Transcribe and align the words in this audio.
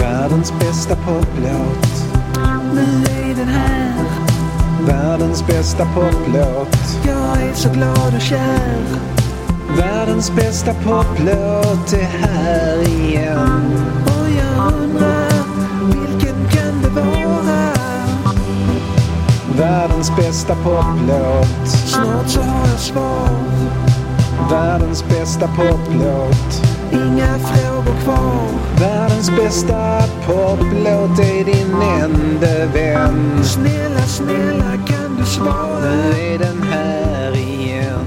Världens 0.00 0.52
bästa 0.58 0.96
poplåt. 0.96 2.04
Nu 2.74 3.04
är 3.30 3.34
den 3.36 3.48
här. 3.48 4.04
Världens 4.86 5.46
bästa 5.46 5.84
poplåt. 5.84 6.76
Jag 7.06 7.42
är 7.42 7.54
så 7.54 7.68
glad 7.68 8.14
och 8.14 8.20
kär. 8.20 8.84
Världens 9.76 10.30
bästa 10.30 10.74
poplåt 10.74 11.92
är 11.92 12.02
här 12.02 12.88
igen. 12.88 13.72
Och 14.04 14.30
jag 14.30 14.72
undrar, 14.82 15.32
vilken 15.86 16.48
kan 16.50 16.82
det 16.82 17.00
vara? 17.00 17.72
Världens 19.58 20.16
bästa 20.16 20.54
poplåt. 20.54 21.68
Snart 21.68 22.28
så 22.28 22.40
har 22.40 22.68
jag 22.68 22.78
svar. 22.78 23.28
Världens 24.50 25.04
bästa 25.08 25.48
poplåt. 25.48 26.71
Inga 26.92 27.38
frågor 27.38 28.00
kvar. 28.02 28.48
Världens 28.78 29.30
bästa 29.30 30.02
poplåt 30.26 31.18
är 31.18 31.44
din 31.44 31.74
enda 31.82 32.66
vän. 32.66 33.44
Snälla, 33.44 34.02
snälla 34.02 34.86
kan 34.86 35.16
du 35.16 35.24
svara? 35.24 35.80
Nu 35.80 36.34
är 36.34 36.38
den 36.38 36.62
här 36.62 37.36
igen. 37.36 38.06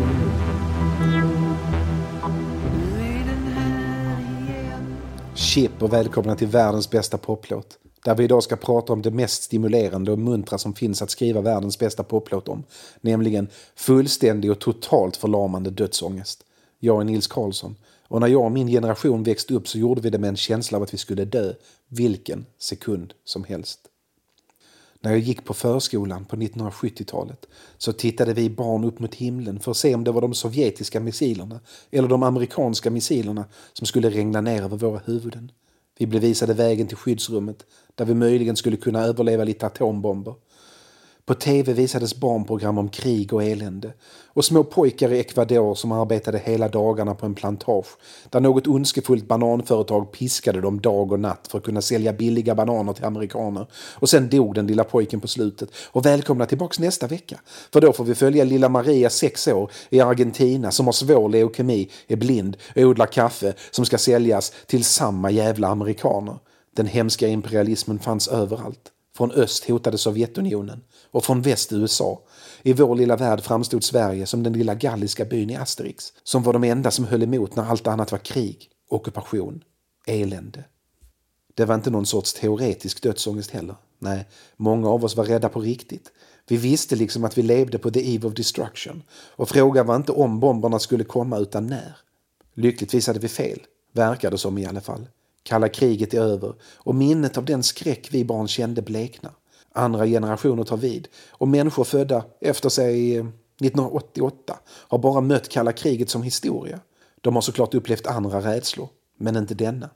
Nu 2.74 3.06
är 3.06 3.26
den 3.26 3.54
här 3.54 4.20
igen. 4.20 4.98
Chip 5.36 5.84
och 5.84 5.94
välkomna 5.94 6.36
till 6.36 6.48
världens 6.48 6.90
bästa 6.90 7.18
poplåt. 7.18 7.78
Där 8.04 8.16
vi 8.16 8.24
idag 8.24 8.44
ska 8.44 8.56
prata 8.56 8.94
om 8.94 9.02
det 9.02 9.12
mest 9.12 9.44
stimulerande 9.44 10.12
och 10.12 10.20
muntra 10.20 10.58
som 10.58 10.74
finns 10.74 11.02
att 11.02 11.10
skriva 11.10 11.42
världens 11.42 11.80
bästa 11.80 12.04
poplåt 12.04 12.48
om. 12.48 12.64
Nämligen 13.02 13.48
fullständig 13.76 14.52
och 14.52 14.60
totalt 14.60 15.18
förlamande 15.18 15.70
dödsångest. 15.70 16.44
Jag 16.80 17.02
är 17.02 17.06
Nils 17.06 17.28
Karlsson 17.28 17.76
och 18.08 18.22
när 18.22 18.28
jag 18.28 18.44
och 18.44 18.52
min 18.52 18.68
generation 18.68 19.24
växte 19.24 19.54
upp 19.54 19.68
så 19.68 19.78
gjorde 19.78 20.02
vi 20.02 20.10
det 20.10 20.18
med 20.18 20.28
en 20.28 20.36
känsla 20.36 20.78
av 20.78 20.84
att 20.84 20.94
vi 20.94 20.98
skulle 20.98 21.26
dö 21.26 21.54
vilken 21.88 22.46
sekund 22.58 23.14
som 23.24 23.44
helst. 23.44 23.80
När 25.02 25.12
jag 25.12 25.20
gick 25.20 25.46
på 25.46 25.54
förskolan 25.54 26.26
på 26.26 26.36
1970-talet 26.36 27.46
så 27.78 27.94
tittade 27.94 28.34
vi 28.34 28.50
barn 28.50 28.84
upp 28.84 29.00
mot 29.00 29.16
himlen 29.16 29.60
för 29.60 29.72
att 29.72 29.78
se 29.78 29.96
om 29.96 30.04
det 30.04 30.12
var 30.12 30.22
de 30.22 30.34
sovjetiska 30.34 31.00
missilerna 31.00 31.60
eller 31.92 32.08
de 32.08 32.24
amerikanska 32.24 32.90
missilerna 32.90 33.46
som 33.74 33.88
skulle 33.88 34.10
regna 34.10 34.42
ner 34.42 34.64
över 34.64 34.78
våra 34.78 35.02
huvuden. 35.06 35.52
Vi 35.98 36.08
blev 36.08 36.22
visade 36.22 36.54
vägen 36.54 36.88
till 36.88 36.98
skyddsrummet 36.98 37.66
där 37.96 38.06
vi 38.06 38.14
möjligen 38.14 38.56
skulle 38.56 38.78
kunna 38.78 39.04
överleva 39.04 39.44
lite 39.44 39.66
atombomber. 39.66 40.36
På 41.28 41.34
tv 41.34 41.74
visades 41.74 42.16
barnprogram 42.16 42.78
om 42.78 42.90
krig 42.90 43.34
och 43.34 43.44
elände 43.44 43.94
och 44.28 44.46
små 44.46 44.64
pojkar 44.64 45.14
i 45.14 45.20
Ecuador 45.20 45.76
som 45.76 45.92
arbetade 45.92 46.38
hela 46.38 46.68
dagarna 46.68 47.16
på 47.16 47.26
en 47.26 47.36
plantage 47.36 47.88
där 48.30 48.40
något 48.40 48.68
ondskefullt 48.68 49.28
bananföretag 49.28 50.12
piskade 50.12 50.62
dem 50.62 50.82
dag 50.82 51.12
och 51.12 51.20
natt 51.20 51.48
för 51.48 51.58
att 51.58 51.64
kunna 51.64 51.82
sälja 51.82 52.14
billiga 52.14 52.56
bananer 52.56 52.94
till 52.94 53.06
amerikaner. 53.06 53.68
Och 53.74 54.10
sen 54.10 54.30
dog 54.30 54.56
den 54.56 54.68
lilla 54.68 54.84
pojken 54.84 55.22
på 55.22 55.28
slutet. 55.28 55.70
Och 55.92 56.06
välkomna 56.06 56.46
tillbaks 56.46 56.80
nästa 56.80 57.08
vecka. 57.08 57.40
För 57.74 57.82
då 57.82 57.94
får 57.94 58.04
vi 58.04 58.16
följa 58.16 58.44
lilla 58.44 58.70
Maria, 58.70 59.10
sex 59.10 59.48
år, 59.48 59.72
i 59.90 60.00
Argentina 60.02 60.72
som 60.72 60.86
har 60.86 60.94
svår 60.94 61.30
leukemi, 61.30 61.92
är 62.08 62.16
blind 62.16 62.58
och 62.76 62.82
odlar 62.82 63.06
kaffe 63.06 63.54
som 63.72 63.86
ska 63.86 63.98
säljas 63.98 64.54
till 64.66 64.84
samma 64.84 65.32
jävla 65.32 65.68
amerikaner. 65.68 66.38
Den 66.76 66.88
hemska 66.88 67.28
imperialismen 67.28 68.00
fanns 68.00 68.28
överallt. 68.28 68.92
Från 69.16 69.32
öst 69.32 69.70
hotade 69.70 69.98
Sovjetunionen 69.98 70.82
och 71.12 71.24
från 71.24 71.42
väst 71.42 71.74
USA. 71.74 72.22
I 72.64 72.74
vår 72.74 72.96
lilla 72.96 73.16
värld 73.16 73.42
framstod 73.42 73.84
Sverige 73.84 74.26
som 74.26 74.44
den 74.44 74.54
lilla 74.54 74.76
galliska 74.76 75.26
byn 75.26 75.50
i 75.50 75.56
Asterix 75.56 76.14
som 76.24 76.44
var 76.44 76.54
de 76.54 76.64
enda 76.64 76.92
som 76.92 77.06
höll 77.06 77.24
emot 77.24 77.56
när 77.56 77.64
allt 77.64 77.88
annat 77.88 78.12
var 78.12 78.20
krig, 78.20 78.70
ockupation, 78.90 79.64
elände. 80.08 80.64
Det 81.54 81.66
var 81.66 81.76
inte 81.76 81.90
någon 81.90 82.06
sorts 82.06 82.34
teoretisk 82.34 83.04
dödsångest 83.04 83.52
heller. 83.52 83.76
Nej, 84.00 84.26
många 84.58 84.90
av 84.90 85.06
oss 85.06 85.16
var 85.16 85.26
rädda 85.26 85.50
på 85.50 85.60
riktigt. 85.60 86.12
Vi 86.48 86.58
visste 86.58 86.96
liksom 86.96 87.24
att 87.24 87.38
vi 87.38 87.42
levde 87.42 87.78
på 87.78 87.92
the 87.92 88.16
eve 88.16 88.28
of 88.28 88.34
destruction 88.34 89.04
och 89.12 89.50
frågan 89.50 89.88
var 89.88 89.96
inte 89.96 90.12
om 90.12 90.40
bomberna 90.40 90.80
skulle 90.80 91.04
komma 91.04 91.38
utan 91.38 91.68
när. 91.68 91.98
Lyckligtvis 92.54 93.08
hade 93.08 93.20
vi 93.20 93.28
fel, 93.28 93.60
verkade 93.92 94.38
som 94.38 94.58
i 94.58 94.66
alla 94.66 94.82
fall. 94.82 95.08
Kalla 95.46 95.70
kriget 95.70 96.14
är 96.14 96.22
över 96.22 96.54
och 96.64 96.96
minnet 96.96 97.38
av 97.38 97.46
den 97.46 97.64
skräck 97.64 98.08
vi 98.12 98.26
barn 98.26 98.48
kände 98.48 98.82
bleknar. 98.82 99.32
Andra 99.74 100.06
generationer 100.06 100.64
tar 100.64 100.78
vid 100.78 101.08
och 101.32 101.48
människor 101.48 101.84
födda 101.84 102.26
efter 102.42 102.70
sig 102.70 103.18
eh, 103.18 103.26
1988 103.62 104.60
har 104.68 104.98
bara 104.98 105.22
mött 105.22 105.50
kalla 105.50 105.72
kriget 105.72 106.10
som 106.10 106.24
historia. 106.24 106.80
De 107.22 107.36
har 107.36 107.42
såklart 107.42 107.74
upplevt 107.74 108.08
andra 108.08 108.42
rädslor, 108.42 108.90
men 109.18 109.36
inte 109.36 109.54
denna. 109.54 109.90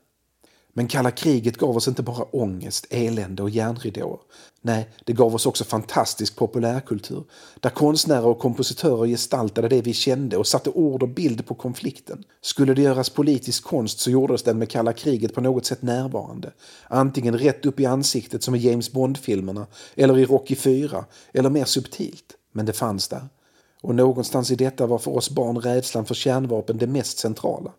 Men 0.72 0.88
kalla 0.88 1.10
kriget 1.10 1.56
gav 1.56 1.76
oss 1.76 1.88
inte 1.88 2.02
bara 2.02 2.24
ångest, 2.24 2.86
elände 2.90 3.42
och 3.42 3.50
järnridåer. 3.50 4.18
Nej, 4.62 4.88
det 5.04 5.12
gav 5.12 5.34
oss 5.34 5.46
också 5.46 5.64
fantastisk 5.64 6.36
populärkultur 6.36 7.24
där 7.60 7.70
konstnärer 7.70 8.26
och 8.26 8.38
kompositörer 8.38 9.06
gestaltade 9.06 9.68
det 9.68 9.82
vi 9.82 9.92
kände 9.92 10.36
och 10.36 10.46
satte 10.46 10.70
ord 10.70 11.02
och 11.02 11.08
bild 11.08 11.46
på 11.46 11.54
konflikten. 11.54 12.24
Skulle 12.40 12.74
det 12.74 12.82
göras 12.82 13.10
politisk 13.10 13.64
konst 13.64 14.00
så 14.00 14.10
gjordes 14.10 14.42
den 14.42 14.58
med 14.58 14.70
kalla 14.70 14.92
kriget 14.92 15.34
på 15.34 15.40
något 15.40 15.66
sätt 15.66 15.82
närvarande. 15.82 16.52
Antingen 16.88 17.38
rätt 17.38 17.66
upp 17.66 17.80
i 17.80 17.86
ansiktet 17.86 18.42
som 18.42 18.54
i 18.54 18.58
James 18.58 18.92
Bond-filmerna 18.92 19.66
eller 19.94 20.18
i 20.18 20.24
Rocky 20.24 20.56
4 20.56 21.04
eller 21.32 21.50
mer 21.50 21.64
subtilt. 21.64 22.36
Men 22.52 22.66
det 22.66 22.72
fanns 22.72 23.08
där. 23.08 23.28
Och 23.82 23.94
någonstans 23.94 24.50
i 24.50 24.54
detta 24.54 24.86
var 24.86 24.98
för 24.98 25.16
oss 25.16 25.30
barn 25.30 25.58
rädslan 25.58 26.06
för 26.06 26.14
kärnvapen 26.14 26.78
det 26.78 26.86
mest 26.86 27.18
centrala. 27.18 27.72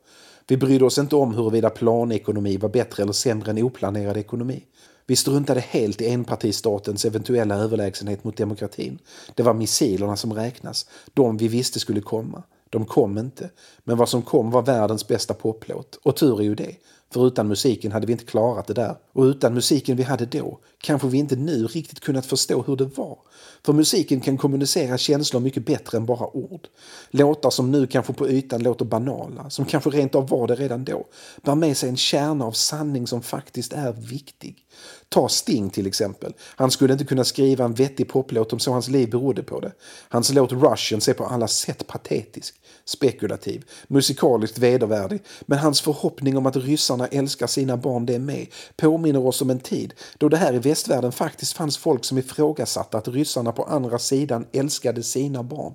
Vi 0.47 0.57
brydde 0.57 0.85
oss 0.85 0.97
inte 0.97 1.16
om 1.16 1.34
huruvida 1.34 1.69
planekonomi 1.69 2.57
var 2.57 2.69
bättre 2.69 3.03
eller 3.03 3.13
sämre 3.13 3.52
än 3.52 3.63
oplanerad 3.63 4.18
ekonomi. 4.18 4.63
Vi 5.06 5.16
struntade 5.16 5.59
helt 5.59 6.02
i 6.02 6.09
enpartistatens 6.09 7.06
eventuella 7.06 7.56
överlägsenhet 7.56 8.24
mot 8.24 8.38
demokratin. 8.38 9.00
Det 9.35 9.44
var 9.44 9.53
missilerna 9.53 10.16
som 10.16 10.34
räknas, 10.34 10.85
de 11.13 11.38
vi 11.38 11.47
visste 11.47 11.79
skulle 11.79 12.02
komma. 12.02 12.44
De 12.71 12.85
kom 12.85 13.17
inte, 13.17 13.49
men 13.83 13.97
vad 13.97 14.09
som 14.09 14.21
kom 14.21 14.51
var 14.51 14.61
världens 14.61 15.07
bästa 15.07 15.33
poplåt. 15.33 15.99
Och 16.03 16.15
tur 16.15 16.39
är 16.39 16.43
ju 16.43 16.55
det, 16.55 16.75
för 17.13 17.27
utan 17.27 17.47
musiken 17.47 17.91
hade 17.91 18.05
vi 18.05 18.11
inte 18.11 18.25
klarat 18.25 18.67
det 18.67 18.73
där. 18.73 18.95
Och 19.13 19.23
utan 19.23 19.53
musiken 19.53 19.97
vi 19.97 20.03
hade 20.03 20.25
då 20.25 20.59
kanske 20.81 21.07
vi 21.07 21.17
inte 21.17 21.35
nu 21.35 21.67
riktigt 21.67 21.99
kunnat 21.99 22.25
förstå 22.25 22.61
hur 22.61 22.75
det 22.75 22.97
var. 22.97 23.17
För 23.65 23.73
musiken 23.73 24.21
kan 24.21 24.37
kommunicera 24.37 24.97
känslor 24.97 25.41
mycket 25.41 25.65
bättre 25.65 25.97
än 25.97 26.05
bara 26.05 26.37
ord. 26.37 26.67
Låtar 27.09 27.49
som 27.49 27.71
nu 27.71 27.87
kanske 27.87 28.13
på 28.13 28.29
ytan 28.29 28.63
låter 28.63 28.85
banala, 28.85 29.49
som 29.49 29.65
kanske 29.65 29.89
rent 29.89 30.15
av 30.15 30.27
var 30.27 30.47
det 30.47 30.55
redan 30.55 30.83
då, 30.83 31.07
bär 31.43 31.55
med 31.55 31.77
sig 31.77 31.89
en 31.89 31.97
kärna 31.97 32.45
av 32.45 32.51
sanning 32.51 33.07
som 33.07 33.21
faktiskt 33.21 33.73
är 33.73 33.93
viktig. 33.93 34.65
Ta 35.13 35.29
Sting 35.29 35.69
till 35.69 35.88
exempel. 35.88 36.33
Han 36.39 36.72
skulle 36.72 36.94
inte 36.94 37.05
kunna 37.05 37.23
skriva 37.23 37.66
en 37.66 37.73
vettig 37.73 38.09
poplåt 38.09 38.53
om 38.53 38.59
så 38.59 38.72
hans 38.72 38.88
liv 38.88 39.09
berodde 39.09 39.44
på 39.44 39.59
det. 39.59 39.72
Hans 40.09 40.33
låt 40.33 40.51
Russians 40.51 41.07
är 41.07 41.13
på 41.13 41.25
alla 41.25 41.47
sätt 41.47 41.88
patetisk, 41.88 42.55
spekulativ, 42.85 43.66
musikaliskt 43.88 44.57
vedervärdig. 44.57 45.22
Men 45.41 45.59
hans 45.59 45.81
förhoppning 45.81 46.38
om 46.38 46.45
att 46.45 46.55
ryssarna 46.55 47.07
älskar 47.07 47.47
sina 47.47 47.77
barn 47.77 48.05
det 48.05 48.19
med 48.19 48.47
påminner 48.77 49.25
oss 49.25 49.41
om 49.41 49.49
en 49.49 49.59
tid 49.59 49.94
då 50.17 50.29
det 50.29 50.38
här 50.38 50.53
i 50.53 50.59
västvärlden 50.59 51.11
faktiskt 51.11 51.53
fanns 51.53 51.78
folk 51.78 52.05
som 52.05 52.17
ifrågasatte 52.17 52.97
att 52.97 53.07
ryssarna 53.07 53.51
på 53.51 53.63
andra 53.63 53.99
sidan 53.99 54.45
älskade 54.51 55.03
sina 55.03 55.43
barn. 55.43 55.73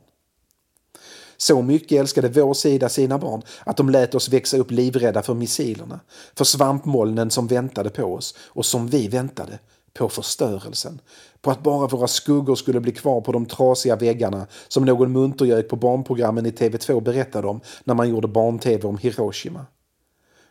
Så 1.36 1.62
mycket 1.62 2.00
älskade 2.00 2.28
vår 2.28 2.54
sida 2.54 2.88
sina 2.88 3.18
barn 3.18 3.42
att 3.64 3.76
de 3.76 3.90
lät 3.90 4.14
oss 4.14 4.28
växa 4.28 4.56
upp 4.56 4.70
livrädda 4.70 5.22
för 5.22 5.34
missilerna, 5.34 6.00
för 6.34 6.44
svampmolnen 6.44 7.30
som 7.30 7.46
väntade 7.46 7.90
på 7.90 8.04
oss 8.04 8.34
och 8.38 8.66
som 8.66 8.88
vi 8.88 9.08
väntade 9.08 9.58
på 9.94 10.08
förstörelsen. 10.08 11.00
På 11.40 11.50
att 11.50 11.62
bara 11.62 11.86
våra 11.86 12.08
skuggor 12.08 12.54
skulle 12.54 12.80
bli 12.80 12.92
kvar 12.92 13.20
på 13.20 13.32
de 13.32 13.46
trasiga 13.46 13.96
väggarna 13.96 14.46
som 14.68 14.84
någon 14.84 15.12
muntergök 15.12 15.68
på 15.68 15.76
barnprogrammen 15.76 16.46
i 16.46 16.50
TV2 16.50 17.00
berättade 17.00 17.48
om 17.48 17.60
när 17.84 17.94
man 17.94 18.08
gjorde 18.08 18.28
barn-TV 18.28 18.88
om 18.88 18.98
Hiroshima. 18.98 19.66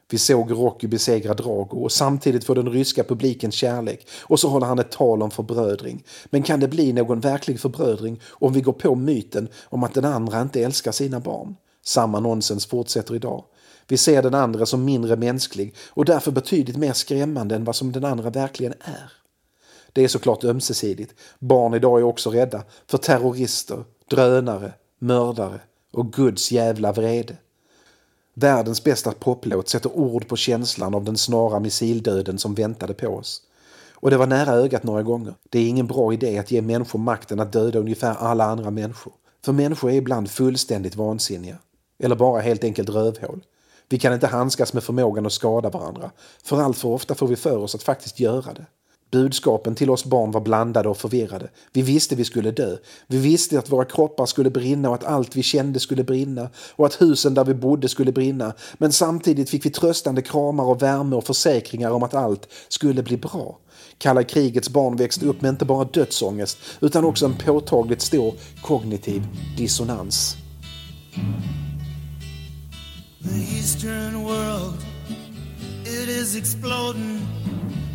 Vi 0.10 0.18
såg 0.18 0.52
Rocky 0.52 0.88
besegra 0.88 1.34
Drago 1.34 1.84
och 1.84 1.92
samtidigt 1.92 2.44
få 2.44 2.54
den 2.54 2.70
ryska 2.70 3.04
publikens 3.04 3.56
kärlek 3.56 4.08
och 4.22 4.40
så 4.40 4.50
håller 4.50 4.68
han 4.68 4.80
ett 4.80 4.92
tal 4.92 5.24
om 5.24 5.32
förbrödring. 5.32 6.04
Men 6.26 6.44
kan 6.44 6.60
det 6.60 6.68
bli 6.68 6.94
någon 6.94 7.20
verklig 7.20 7.60
förbrödring 7.60 8.22
om 8.30 8.54
vi 8.54 8.62
går 8.62 8.74
på 8.74 8.96
myten 8.96 9.48
om 9.64 9.84
att 9.84 9.94
den 9.94 10.06
andra 10.06 10.42
inte 10.42 10.64
älskar 10.64 10.92
sina 10.92 11.20
barn? 11.20 11.56
Samma 11.86 12.20
nonsens 12.20 12.66
fortsätter 12.66 13.16
idag. 13.16 13.44
Vi 13.88 13.98
ser 13.98 14.24
den 14.24 14.34
andra 14.34 14.66
som 14.66 14.86
mindre 14.86 15.16
mänsklig 15.16 15.76
och 15.90 16.06
därför 16.06 16.32
betydligt 16.32 16.78
mer 16.78 16.94
skrämmande 16.94 17.56
än 17.56 17.64
vad 17.64 17.76
som 17.76 17.92
den 17.92 18.06
andra 18.06 18.30
verkligen 18.30 18.74
är. 18.80 19.12
Det 19.94 20.04
är 20.04 20.08
såklart 20.08 20.44
ömsesidigt. 20.44 21.14
Barn 21.40 21.74
idag 21.74 22.00
är 22.00 22.04
också 22.04 22.30
rädda 22.30 22.64
för 22.88 22.98
terrorister, 22.98 23.84
drönare, 24.10 24.74
mördare 25.00 25.60
och 25.94 26.14
Guds 26.14 26.52
jävla 26.52 26.92
vrede. 26.92 27.38
Världens 28.38 28.84
bästa 28.84 29.12
poplåt 29.12 29.70
sätter 29.70 29.98
ord 29.98 30.28
på 30.28 30.36
känslan 30.36 30.96
av 30.96 31.04
den 31.04 31.18
snara 31.18 31.60
missildöden 31.60 32.38
som 32.38 32.54
väntade 32.54 32.94
på 32.94 33.08
oss. 33.08 33.42
Och 33.94 34.10
det 34.10 34.18
var 34.18 34.28
nära 34.28 34.52
ögat 34.52 34.84
några 34.84 35.04
gånger. 35.04 35.34
Det 35.50 35.60
är 35.60 35.68
ingen 35.68 35.88
bra 35.88 36.14
idé 36.14 36.38
att 36.38 36.52
ge 36.52 36.62
människor 36.62 37.00
makten 37.00 37.40
att 37.40 37.54
döda 37.54 37.80
ungefär 37.80 38.16
alla 38.16 38.46
andra 38.46 38.72
människor. 38.72 39.14
För 39.46 39.54
människor 39.54 39.92
är 39.92 39.96
ibland 39.96 40.32
fullständigt 40.32 40.96
vansinniga. 40.96 41.58
Eller 42.00 42.16
bara 42.16 42.42
helt 42.42 42.64
enkelt 42.64 42.90
rövhål. 42.90 43.44
Vi 43.90 44.00
kan 44.00 44.14
inte 44.14 44.28
handskas 44.28 44.74
med 44.74 44.84
förmågan 44.84 45.26
att 45.26 45.34
skada 45.34 45.70
varandra. 45.70 46.12
För 46.44 46.62
allt 46.62 46.78
för 46.78 46.90
ofta 46.90 47.16
får 47.16 47.28
vi 47.28 47.36
för 47.36 47.58
oss 47.58 47.76
att 47.76 47.84
faktiskt 47.84 48.20
göra 48.20 48.54
det. 48.54 48.66
Budskapen 49.16 49.76
till 49.76 49.90
oss 49.90 50.06
barn 50.06 50.32
var 50.32 50.42
blandade 50.42 50.90
och 50.90 50.98
förvirrade. 50.98 51.50
Vi 51.74 51.82
visste 51.82 52.16
vi 52.16 52.26
skulle 52.26 52.52
dö. 52.52 52.78
Vi 53.08 53.18
visste 53.18 53.60
att 53.60 53.70
våra 53.70 53.86
kroppar 53.86 54.26
skulle 54.26 54.50
brinna 54.50 54.90
och 54.90 54.96
att 54.96 55.04
allt 55.04 55.36
vi 55.36 55.44
kände 55.44 55.80
skulle 55.80 56.04
brinna 56.04 56.50
och 56.76 56.86
att 56.86 57.02
husen 57.02 57.34
där 57.34 57.44
vi 57.44 57.54
bodde 57.54 57.90
skulle 57.90 58.12
brinna. 58.12 58.54
Men 58.78 58.92
samtidigt 58.92 59.50
fick 59.50 59.66
vi 59.66 59.70
tröstande 59.70 60.22
kramar 60.22 60.64
och 60.64 60.82
värme 60.82 61.16
och 61.16 61.24
försäkringar 61.24 61.92
om 61.92 62.04
att 62.04 62.14
allt 62.14 62.48
skulle 62.68 63.04
bli 63.04 63.18
bra. 63.18 63.60
Kalla 63.98 64.24
krigets 64.24 64.70
barn 64.70 64.96
växte 64.96 65.26
upp 65.26 65.42
med 65.42 65.50
inte 65.50 65.66
bara 65.66 65.84
dödsångest 65.84 66.58
utan 66.82 67.06
också 67.06 67.26
en 67.26 67.38
påtagligt 67.38 68.02
stor 68.02 68.34
kognitiv 68.62 69.24
dissonans. 69.58 70.36
The 73.24 73.58
Eastern 73.58 74.24
world, 74.24 74.78
it 75.86 76.10
is 76.10 76.36
exploding, 76.36 77.22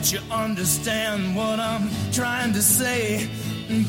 Don't 0.00 0.12
you 0.12 0.32
understand 0.32 1.36
what 1.36 1.60
I'm 1.60 1.90
trying 2.10 2.54
to 2.54 2.62
say? 2.62 3.28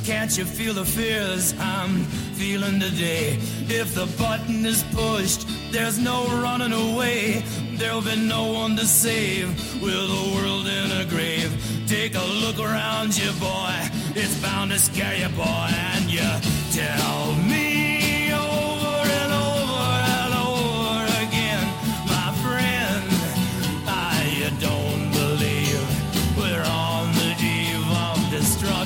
Can't 0.03 0.37
you 0.37 0.43
feel 0.43 0.73
the 0.73 0.83
fears 0.83 1.53
I'm 1.57 2.03
feeling 2.35 2.81
today? 2.81 3.37
If 3.69 3.95
the 3.95 4.07
button 4.21 4.65
is 4.65 4.83
pushed, 4.91 5.47
there's 5.71 5.97
no 5.97 6.25
running 6.41 6.73
away. 6.73 7.45
There'll 7.75 8.01
be 8.01 8.17
no 8.17 8.51
one 8.51 8.75
to 8.75 8.85
save 8.85 9.47
with 9.81 9.93
the 9.93 10.35
world 10.35 10.67
in 10.67 10.91
a 10.91 11.05
grave. 11.05 11.49
Take 11.87 12.15
a 12.15 12.25
look 12.43 12.59
around 12.59 13.17
you, 13.17 13.31
boy. 13.39 13.73
It's 14.13 14.35
bound 14.41 14.71
to 14.71 14.79
scare 14.79 15.15
you, 15.15 15.29
boy. 15.29 15.69
And 15.71 16.11
you 16.11 16.27
tell 16.73 17.35
me 17.35 17.70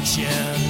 destruction. 0.06 0.62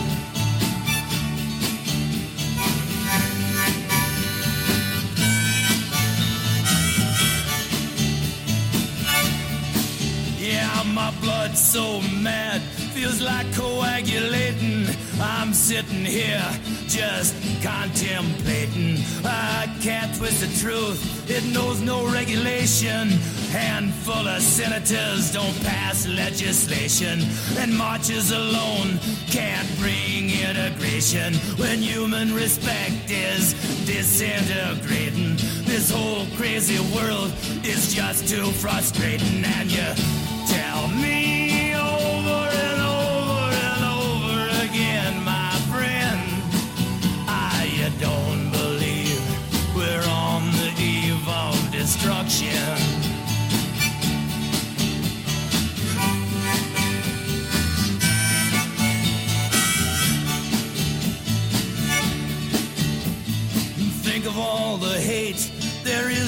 Yeah, 10.39 10.83
my 10.93 11.11
blood's 11.21 11.59
so 11.59 12.01
mad, 12.21 12.61
feels 12.93 13.21
like 13.21 13.51
coagulating. 13.53 14.87
I'm 15.19 15.53
sitting 15.53 16.05
here 16.05 16.45
just 16.88 17.35
contemplating. 17.63 18.97
I 19.25 19.67
can't 19.81 20.15
twist 20.15 20.41
the 20.41 20.59
truth, 20.61 21.29
it 21.29 21.43
knows 21.53 21.81
no 21.81 22.05
regulation. 22.11 23.09
Handful 23.55 24.27
of 24.27 24.41
senators 24.41 25.31
don't 25.31 25.57
pass 25.63 26.05
legislation, 26.07 27.21
and 27.57 27.73
marches 27.73 28.31
alone 28.31 28.99
can't 29.27 29.69
bring 29.79 30.29
integration 30.29 31.33
when 31.55 31.79
human 31.79 32.33
respect 32.33 33.09
is 33.09 33.53
disintegrating. 33.85 35.37
This 35.63 35.89
whole 35.89 36.25
crazy 36.35 36.79
world 36.93 37.31
is 37.63 37.93
just 37.95 38.27
too 38.27 38.51
frustrating, 38.51 39.45
and 39.45 39.71
you 39.71 40.25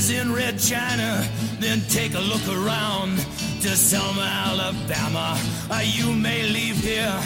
in 0.09 0.33
Red 0.33 0.59
China. 0.59 1.27
Then 1.59 1.81
take 1.89 2.13
a 2.13 2.19
look 2.19 2.47
around 2.47 3.17
to 3.61 3.75
Selma, 3.75 4.21
Alabama. 4.21 5.37
Uh, 5.69 5.81
you 5.83 6.13
may 6.13 6.43
leave 6.43 6.77
here 6.77 7.19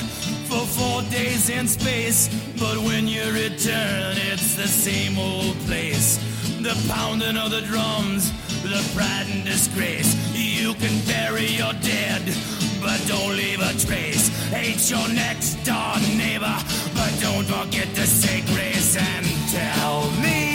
for 0.49 0.65
four 0.65 1.01
days 1.11 1.49
in 1.49 1.67
space, 1.67 2.29
but 2.59 2.77
when 2.77 3.07
you 3.07 3.23
return, 3.31 4.15
it's 4.31 4.55
the 4.55 4.67
same 4.67 5.19
old 5.19 5.55
place. 5.67 6.17
The 6.61 6.75
pounding 6.91 7.37
of 7.37 7.51
the 7.51 7.61
drums, 7.61 8.31
the 8.63 8.81
pride 8.95 9.27
and 9.29 9.45
disgrace. 9.45 10.15
You 10.33 10.73
can 10.75 10.97
bury 11.05 11.47
your 11.47 11.73
dead, 11.81 12.23
but 12.81 12.99
don't 13.07 13.35
leave 13.35 13.59
a 13.59 13.73
trace. 13.85 14.29
Hate 14.49 14.89
your 14.89 15.07
next 15.13 15.55
door 15.63 15.97
neighbor, 16.17 16.57
but 16.95 17.11
don't 17.21 17.45
forget 17.45 17.93
to 17.95 18.07
say 18.07 18.41
grace 18.53 18.97
and 18.97 19.25
tell 19.51 20.09
me 20.21 20.50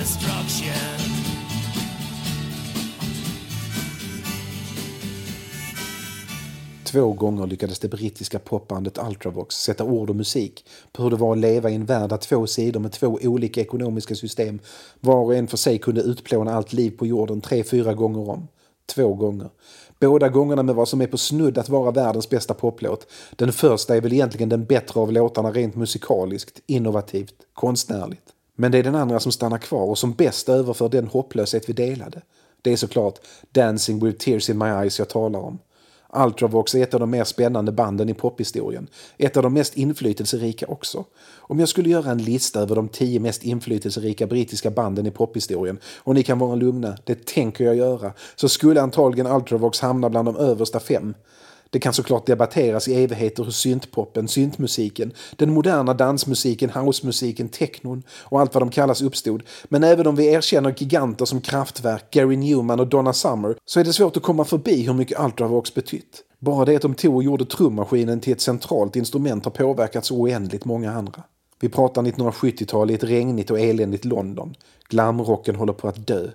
destruction. 0.00 1.00
Två 6.84 7.12
gånger 7.12 7.46
lyckades 7.46 7.78
det 7.78 7.88
brittiska 7.88 8.38
popbandet 8.38 8.98
Ultravox 8.98 9.54
sätta 9.54 9.84
ord 9.84 10.10
och 10.10 10.16
musik 10.16 10.66
på 10.92 11.02
hur 11.02 11.10
det 11.10 11.16
var 11.16 11.32
att 11.32 11.38
leva 11.38 11.70
i 11.70 11.74
en 11.74 11.84
värld 11.84 12.10
där 12.10 12.16
två 12.16 12.46
sidor 12.46 12.80
med 12.80 12.92
två 12.92 13.18
olika 13.22 13.60
ekonomiska 13.60 14.14
system 14.14 14.58
var 15.00 15.24
och 15.24 15.34
en 15.34 15.46
för 15.46 15.56
sig 15.56 15.78
kunde 15.78 16.00
utplåna 16.00 16.54
allt 16.54 16.72
liv 16.72 16.90
på 16.90 17.06
jorden 17.06 17.40
tre, 17.40 17.64
fyra 17.64 17.94
gånger 17.94 18.30
om. 18.30 18.48
Två 18.94 19.14
gånger. 19.14 19.50
Båda 19.98 20.28
gångerna 20.28 20.62
med 20.62 20.74
vad 20.74 20.88
som 20.88 21.00
är 21.00 21.06
på 21.06 21.18
snudd 21.18 21.58
att 21.58 21.68
vara 21.68 21.90
världens 21.90 22.28
bästa 22.28 22.54
poplåt. 22.54 23.06
Den 23.36 23.52
första 23.52 23.96
är 23.96 24.00
väl 24.00 24.12
egentligen 24.12 24.48
den 24.48 24.64
bättre 24.64 25.00
av 25.00 25.12
låtarna 25.12 25.50
rent 25.50 25.76
musikaliskt, 25.76 26.60
innovativt, 26.66 27.34
konstnärligt. 27.54 28.32
Men 28.60 28.72
det 28.72 28.78
är 28.78 28.82
den 28.82 28.94
andra 28.94 29.20
som 29.20 29.32
stannar 29.32 29.58
kvar 29.58 29.82
och 29.82 29.98
som 29.98 30.12
bäst 30.12 30.48
överför 30.48 30.88
den 30.88 31.06
hopplöshet 31.06 31.68
vi 31.68 31.72
delade. 31.72 32.22
Det 32.62 32.72
är 32.72 32.76
såklart 32.76 33.18
Dancing 33.52 34.04
with 34.04 34.18
tears 34.18 34.50
in 34.50 34.58
my 34.58 34.64
eyes 34.64 34.98
jag 34.98 35.08
talar 35.08 35.40
om. 35.40 35.58
Ultravox 36.12 36.74
är 36.74 36.82
ett 36.82 36.94
av 36.94 37.00
de 37.00 37.10
mer 37.10 37.24
spännande 37.24 37.72
banden 37.72 38.08
i 38.08 38.14
pophistorien. 38.14 38.88
Ett 39.18 39.36
av 39.36 39.42
de 39.42 39.54
mest 39.54 39.76
inflytelserika 39.76 40.66
också. 40.66 41.04
Om 41.36 41.58
jag 41.58 41.68
skulle 41.68 41.88
göra 41.88 42.10
en 42.10 42.22
lista 42.22 42.60
över 42.60 42.76
de 42.76 42.88
tio 42.88 43.20
mest 43.20 43.44
inflytelserika 43.44 44.26
brittiska 44.26 44.70
banden 44.70 45.06
i 45.06 45.10
pophistorien, 45.10 45.78
och 45.98 46.14
ni 46.14 46.22
kan 46.22 46.38
vara 46.38 46.54
lugna, 46.54 46.96
det 47.04 47.26
tänker 47.26 47.64
jag 47.64 47.76
göra, 47.76 48.12
så 48.36 48.48
skulle 48.48 48.82
antagligen 48.82 49.32
Ultravox 49.32 49.80
hamna 49.80 50.10
bland 50.10 50.28
de 50.28 50.36
översta 50.36 50.80
fem. 50.80 51.14
Det 51.70 51.78
kan 51.78 51.92
såklart 51.92 52.26
debatteras 52.26 52.88
i 52.88 53.04
evigheter 53.04 53.44
hur 53.44 53.50
syntpoppen, 53.50 54.28
syntmusiken, 54.28 55.12
den 55.36 55.54
moderna 55.54 55.94
dansmusiken, 55.94 56.70
housemusiken, 56.70 57.48
technon 57.48 58.02
och 58.10 58.40
allt 58.40 58.54
vad 58.54 58.62
de 58.62 58.70
kallas 58.70 59.02
uppstod. 59.02 59.42
Men 59.64 59.84
även 59.84 60.06
om 60.06 60.16
vi 60.16 60.26
erkänner 60.26 60.74
giganter 60.78 61.24
som 61.24 61.40
Kraftwerk, 61.40 62.10
Gary 62.10 62.36
Newman 62.36 62.80
och 62.80 62.86
Donna 62.86 63.12
Summer 63.12 63.56
så 63.64 63.80
är 63.80 63.84
det 63.84 63.92
svårt 63.92 64.16
att 64.16 64.22
komma 64.22 64.44
förbi 64.44 64.82
hur 64.82 64.94
mycket 64.94 65.20
Ultravox 65.20 65.74
betytt. 65.74 66.24
Bara 66.38 66.64
det 66.64 66.76
att 66.76 66.82
de 66.82 66.94
tog 66.94 67.16
och 67.16 67.22
gjorde 67.22 67.44
trummaskinen 67.44 68.20
till 68.20 68.32
ett 68.32 68.40
centralt 68.40 68.96
instrument 68.96 69.44
har 69.44 69.52
påverkat 69.52 70.04
så 70.04 70.16
oändligt 70.16 70.64
många 70.64 70.92
andra. 70.92 71.22
Vi 71.60 71.68
pratar 71.68 72.02
1970-tal 72.02 72.90
i 72.90 72.94
ett 72.94 73.04
regnigt 73.04 73.50
och 73.50 73.60
eländigt 73.60 74.04
London. 74.04 74.54
Glamrocken 74.88 75.56
håller 75.56 75.72
på 75.72 75.88
att 75.88 76.06
dö. 76.06 76.28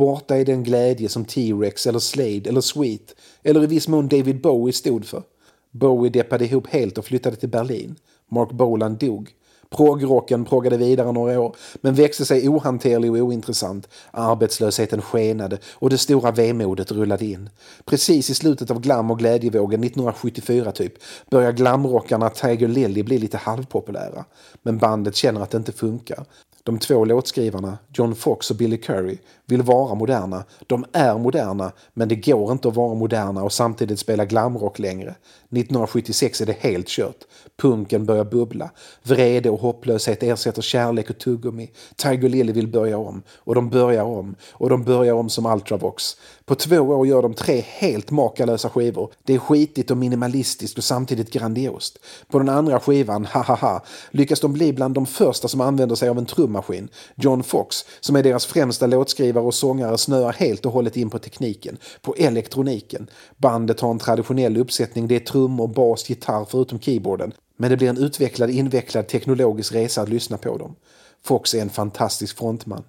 Borta 0.00 0.36
är 0.36 0.44
den 0.44 0.62
glädje 0.62 1.08
som 1.08 1.24
T-Rex 1.24 1.86
eller 1.86 1.98
Slade 1.98 2.48
eller 2.48 2.60
Sweet 2.60 3.14
eller 3.42 3.64
i 3.64 3.66
viss 3.66 3.88
mån 3.88 4.08
David 4.08 4.40
Bowie 4.40 4.72
stod 4.72 5.04
för. 5.04 5.22
Bowie 5.70 6.10
deppade 6.10 6.44
ihop 6.44 6.66
helt 6.66 6.98
och 6.98 7.04
flyttade 7.04 7.36
till 7.36 7.48
Berlin. 7.48 7.96
Mark 8.30 8.50
Bolan 8.50 8.96
dog. 8.96 9.30
Progrocken 9.70 10.44
proggade 10.44 10.76
vidare 10.76 11.12
några 11.12 11.40
år, 11.40 11.56
men 11.80 11.94
växte 11.94 12.24
sig 12.24 12.48
ohanterlig 12.48 13.10
och 13.10 13.18
ointressant. 13.18 13.88
Arbetslösheten 14.10 15.02
skenade 15.02 15.58
och 15.72 15.90
det 15.90 15.98
stora 15.98 16.30
vemodet 16.30 16.92
rullade 16.92 17.24
in. 17.24 17.50
Precis 17.84 18.30
i 18.30 18.34
slutet 18.34 18.70
av 18.70 18.80
glam 18.80 19.10
och 19.10 19.18
glädjevågen 19.18 19.84
1974 19.84 20.72
typ 20.72 20.92
börjar 21.30 21.52
glamrockarna 21.52 22.30
Tiger 22.30 22.68
Lily 22.68 23.02
bli 23.02 23.18
lite 23.18 23.36
halvpopulära. 23.36 24.24
Men 24.62 24.78
bandet 24.78 25.16
känner 25.16 25.40
att 25.40 25.50
det 25.50 25.58
inte 25.58 25.72
funkar. 25.72 26.24
De 26.62 26.78
två 26.78 27.04
låtskrivarna, 27.04 27.78
John 27.92 28.14
Fox 28.14 28.50
och 28.50 28.56
Billy 28.56 28.76
Curry, 28.76 29.18
vill 29.46 29.62
vara 29.62 29.94
moderna. 29.94 30.44
De 30.66 30.84
är 30.92 31.18
moderna, 31.18 31.72
men 31.92 32.08
det 32.08 32.14
går 32.14 32.52
inte 32.52 32.68
att 32.68 32.76
vara 32.76 32.94
moderna 32.94 33.42
och 33.42 33.52
samtidigt 33.52 33.98
spela 33.98 34.24
glamrock 34.24 34.78
längre. 34.78 35.14
1976 35.50 36.40
är 36.40 36.46
det 36.46 36.56
helt 36.60 36.88
kört. 36.88 37.16
Punken 37.56 38.06
börjar 38.06 38.24
bubbla. 38.24 38.70
Vrede 39.02 39.50
och 39.50 39.60
hopplöshet 39.60 40.22
ersätter 40.22 40.62
kärlek 40.62 41.10
och 41.10 41.18
tuggummi. 41.18 41.70
Tiger 41.96 42.28
Lily 42.28 42.52
vill 42.52 42.68
börja 42.68 42.98
om. 42.98 43.22
Och 43.36 43.54
de 43.54 43.70
börjar 43.70 44.04
om. 44.04 44.34
Och 44.52 44.70
de 44.70 44.84
börjar 44.84 45.14
om 45.14 45.30
som 45.30 45.46
Ultravox. 45.46 46.16
På 46.44 46.54
två 46.54 46.80
år 46.80 47.06
gör 47.06 47.22
de 47.22 47.34
tre 47.34 47.64
helt 47.66 48.10
makalösa 48.10 48.68
skivor. 48.70 49.12
Det 49.24 49.34
är 49.34 49.38
skitigt 49.38 49.90
och 49.90 49.96
minimalistiskt 49.96 50.78
och 50.78 50.84
samtidigt 50.84 51.30
grandiost. 51.30 51.98
På 52.28 52.38
den 52.38 52.48
andra 52.48 52.80
skivan, 52.80 53.24
hahaha, 53.24 53.82
lyckas 54.10 54.40
de 54.40 54.52
bli 54.52 54.72
bland 54.72 54.94
de 54.94 55.06
första 55.06 55.48
som 55.48 55.60
använder 55.60 55.96
sig 55.96 56.08
av 56.08 56.18
en 56.18 56.26
trummaskin. 56.26 56.88
John 57.14 57.42
Fox, 57.42 57.84
som 58.00 58.16
är 58.16 58.22
deras 58.22 58.46
främsta 58.46 58.86
låtskrivare 58.86 59.44
och 59.44 59.54
sångare, 59.54 59.98
snöar 59.98 60.32
helt 60.32 60.66
och 60.66 60.72
hållet 60.72 60.96
in 60.96 61.10
på 61.10 61.18
tekniken, 61.18 61.78
på 62.02 62.14
elektroniken. 62.18 63.10
Bandet 63.36 63.80
har 63.80 63.90
en 63.90 63.98
traditionell 63.98 64.56
uppsättning, 64.56 65.08
det 65.08 65.16
är 65.16 65.20
trummor, 65.40 65.68
bas, 65.68 66.10
gitarr 66.10 66.46
förutom 66.50 66.80
keyboarden. 66.80 67.32
Men 67.56 67.70
det 67.70 67.76
blir 67.76 67.88
en 67.88 67.98
utvecklad, 67.98 68.50
invecklad 68.50 69.08
teknologisk 69.08 69.74
resa 69.74 70.02
att 70.02 70.08
lyssna 70.08 70.38
på 70.38 70.58
dem. 70.58 70.74
Fox 71.22 71.54
är 71.54 71.60
en 71.60 71.70
fantastisk 71.70 72.38
frontman. 72.38 72.82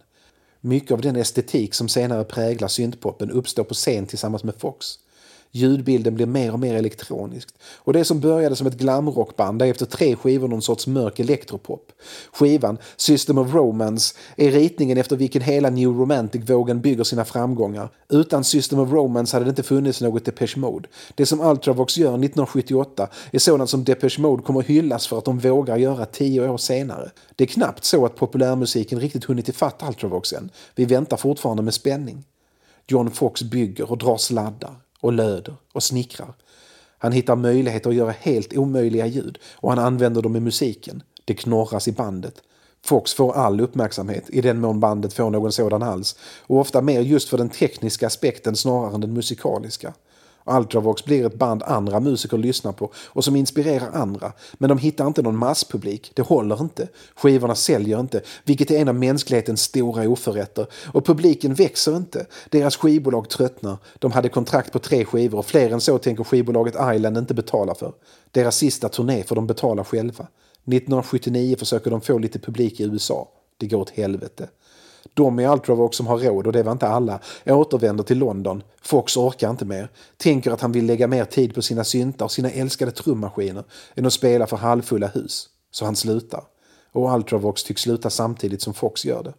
Mycket 0.62 0.92
av 0.92 1.02
den 1.02 1.16
estetik 1.16 1.74
som 1.74 1.90
senare 1.90 2.24
präglar 2.24 2.68
syntpopen 2.68 3.32
uppstår 3.32 3.64
på 3.64 3.74
scen 3.74 4.06
tillsammans 4.06 4.44
med 4.44 4.56
Fox. 4.56 5.00
Ljudbilden 5.54 6.16
blir 6.16 6.26
mer 6.26 6.54
och 6.54 6.60
mer 6.60 6.76
elektronisk. 6.76 7.50
Och 7.78 7.94
det 7.94 8.06
som 8.06 8.20
började 8.20 8.56
som 8.56 8.68
ett 8.68 8.78
glamrockband 8.78 9.62
är 9.62 9.66
efter 9.66 9.86
tre 9.86 10.16
skivor 10.16 10.48
någon 10.48 10.62
sorts 10.62 10.88
mörk 10.88 11.20
elektropop. 11.20 11.92
Skivan, 12.34 12.78
System 12.98 13.38
of 13.38 13.54
Romance, 13.54 14.16
är 14.36 14.52
ritningen 14.52 14.98
efter 14.98 15.16
vilken 15.16 15.42
hela 15.42 15.70
New 15.70 15.90
Romantic-vågen 15.90 16.82
bygger 16.82 17.04
sina 17.04 17.26
framgångar. 17.26 17.90
Utan 18.10 18.44
System 18.44 18.80
of 18.80 18.92
Romance 18.92 19.36
hade 19.36 19.46
det 19.46 19.50
inte 19.50 19.64
funnits 19.64 20.02
något 20.02 20.26
Depeche 20.26 20.58
Mode. 20.58 20.90
Det 21.16 21.26
som 21.26 21.42
Ultravox 21.42 21.98
gör 21.98 22.10
1978 22.10 23.08
är 23.32 23.40
sådant 23.40 23.70
som 23.70 23.84
Depeche 23.84 24.22
Mode 24.22 24.44
kommer 24.44 24.62
hyllas 24.62 25.08
för 25.08 25.18
att 25.18 25.26
de 25.26 25.40
vågar 25.40 25.78
göra 25.78 26.06
tio 26.06 26.50
år 26.50 26.58
senare. 26.58 27.12
Det 27.36 27.44
är 27.44 27.48
knappt 27.48 27.86
så 27.86 28.06
att 28.06 28.16
populärmusiken 28.16 29.00
riktigt 29.00 29.26
hunnit 29.26 29.50
ifatt 29.50 29.84
Ultravox 29.88 30.34
än. 30.34 30.50
Vi 30.76 30.86
väntar 30.86 31.18
fortfarande 31.18 31.64
med 31.64 31.74
spänning. 31.74 32.24
John 32.88 33.12
Fox 33.12 33.44
bygger 33.44 33.92
och 33.92 33.98
drar 33.98 34.18
sladdar 34.18 34.76
och 35.02 35.14
löder 35.14 35.56
och 35.74 35.84
snickrar. 35.84 36.34
Han 36.98 37.12
hittar 37.12 37.36
möjligheter 37.36 37.90
att 37.90 37.96
göra 37.96 38.12
helt 38.20 38.58
omöjliga 38.58 39.06
ljud 39.06 39.38
och 39.54 39.70
han 39.70 39.80
använder 39.80 40.22
dem 40.22 40.36
i 40.36 40.40
musiken. 40.40 41.04
Det 41.26 41.34
knorras 41.34 41.88
i 41.88 41.92
bandet. 41.92 42.42
Fox 42.84 43.14
får 43.14 43.34
all 43.34 43.62
uppmärksamhet, 43.62 44.30
i 44.30 44.42
den 44.42 44.60
mån 44.60 44.80
bandet 44.80 45.14
får 45.14 45.30
någon 45.30 45.52
sådan 45.52 45.84
alls, 45.84 46.16
och 46.22 46.60
ofta 46.60 46.82
mer 46.82 47.02
just 47.02 47.30
för 47.30 47.38
den 47.38 47.50
tekniska 47.50 48.08
aspekten 48.08 48.56
snarare 48.56 48.96
än 48.96 49.02
den 49.02 49.14
musikaliska. 49.14 49.94
Ultravox 50.46 51.06
blir 51.06 51.26
ett 51.26 51.36
band 51.36 51.64
andra 51.64 52.00
musiker 52.00 52.38
lyssnar 52.38 52.72
på 52.72 52.92
och 52.96 53.24
som 53.24 53.36
inspirerar 53.36 53.92
andra. 53.94 54.34
Men 54.54 54.70
de 54.70 54.78
hittar 54.78 55.08
inte 55.08 55.22
någon 55.22 55.38
masspublik. 55.38 56.12
Det 56.14 56.22
håller 56.22 56.62
inte. 56.62 56.88
Skivorna 57.16 57.56
säljer 57.56 58.00
inte, 58.00 58.22
vilket 58.44 58.72
är 58.72 58.80
en 58.80 58.88
av 58.88 58.96
mänsklighetens 58.96 59.62
stora 59.62 60.10
oförrätter. 60.10 60.68
Och 60.94 61.06
publiken 61.06 61.54
växer 61.54 61.98
inte. 61.98 62.26
Deras 62.50 62.78
skivbolag 62.78 63.30
tröttnar. 63.30 63.78
De 64.00 64.12
hade 64.12 64.30
kontrakt 64.30 64.74
på 64.74 64.80
tre 64.80 65.06
skivor 65.06 65.40
och 65.40 65.46
fler 65.46 65.72
än 65.72 65.82
så 65.82 65.98
tänker 65.98 66.24
skivbolaget 66.24 66.76
Island 66.96 67.18
inte 67.18 67.34
betala 67.34 67.76
för. 67.76 67.94
Deras 68.32 68.56
sista 68.56 68.90
turné 68.90 69.24
får 69.24 69.36
de 69.36 69.48
betala 69.48 69.84
själva. 69.84 70.28
1979 70.66 71.56
försöker 71.60 71.92
de 71.92 72.02
få 72.02 72.18
lite 72.18 72.40
publik 72.40 72.80
i 72.80 72.84
USA. 72.84 73.28
Det 73.58 73.68
går 73.68 73.80
åt 73.80 73.90
helvete. 73.90 74.48
De 75.14 75.40
i 75.40 75.48
Ultravox 75.48 75.98
som 75.98 76.08
har 76.08 76.18
råd, 76.18 76.48
och 76.48 76.54
det 76.54 76.64
var 76.64 76.72
inte 76.72 76.88
alla, 76.88 77.20
återvänder 77.46 78.04
till 78.04 78.18
London. 78.18 78.64
Fox 78.82 79.18
orkar 79.18 79.50
inte 79.50 79.66
mer. 79.66 79.90
Tänker 80.18 80.52
att 80.52 80.62
han 80.62 80.72
vill 80.72 80.86
lägga 80.86 81.08
mer 81.08 81.26
tid 81.26 81.56
på 81.56 81.62
sina 81.62 81.84
syntar 81.84 82.26
och 82.26 82.32
sina 82.32 82.52
älskade 82.52 82.92
trummaskiner 82.92 83.64
än 83.96 84.06
att 84.06 84.14
spela 84.14 84.48
för 84.48 84.58
halvfulla 84.58 85.08
hus. 85.08 85.50
Så 85.72 85.86
han 85.86 85.96
slutar. 85.96 86.44
Och 86.92 87.16
Ultravox 87.16 87.64
tycks 87.64 87.82
sluta 87.82 88.10
samtidigt 88.10 88.62
som 88.62 88.74
Fox 88.74 89.06
gör 89.06 89.24
det. 89.24 89.34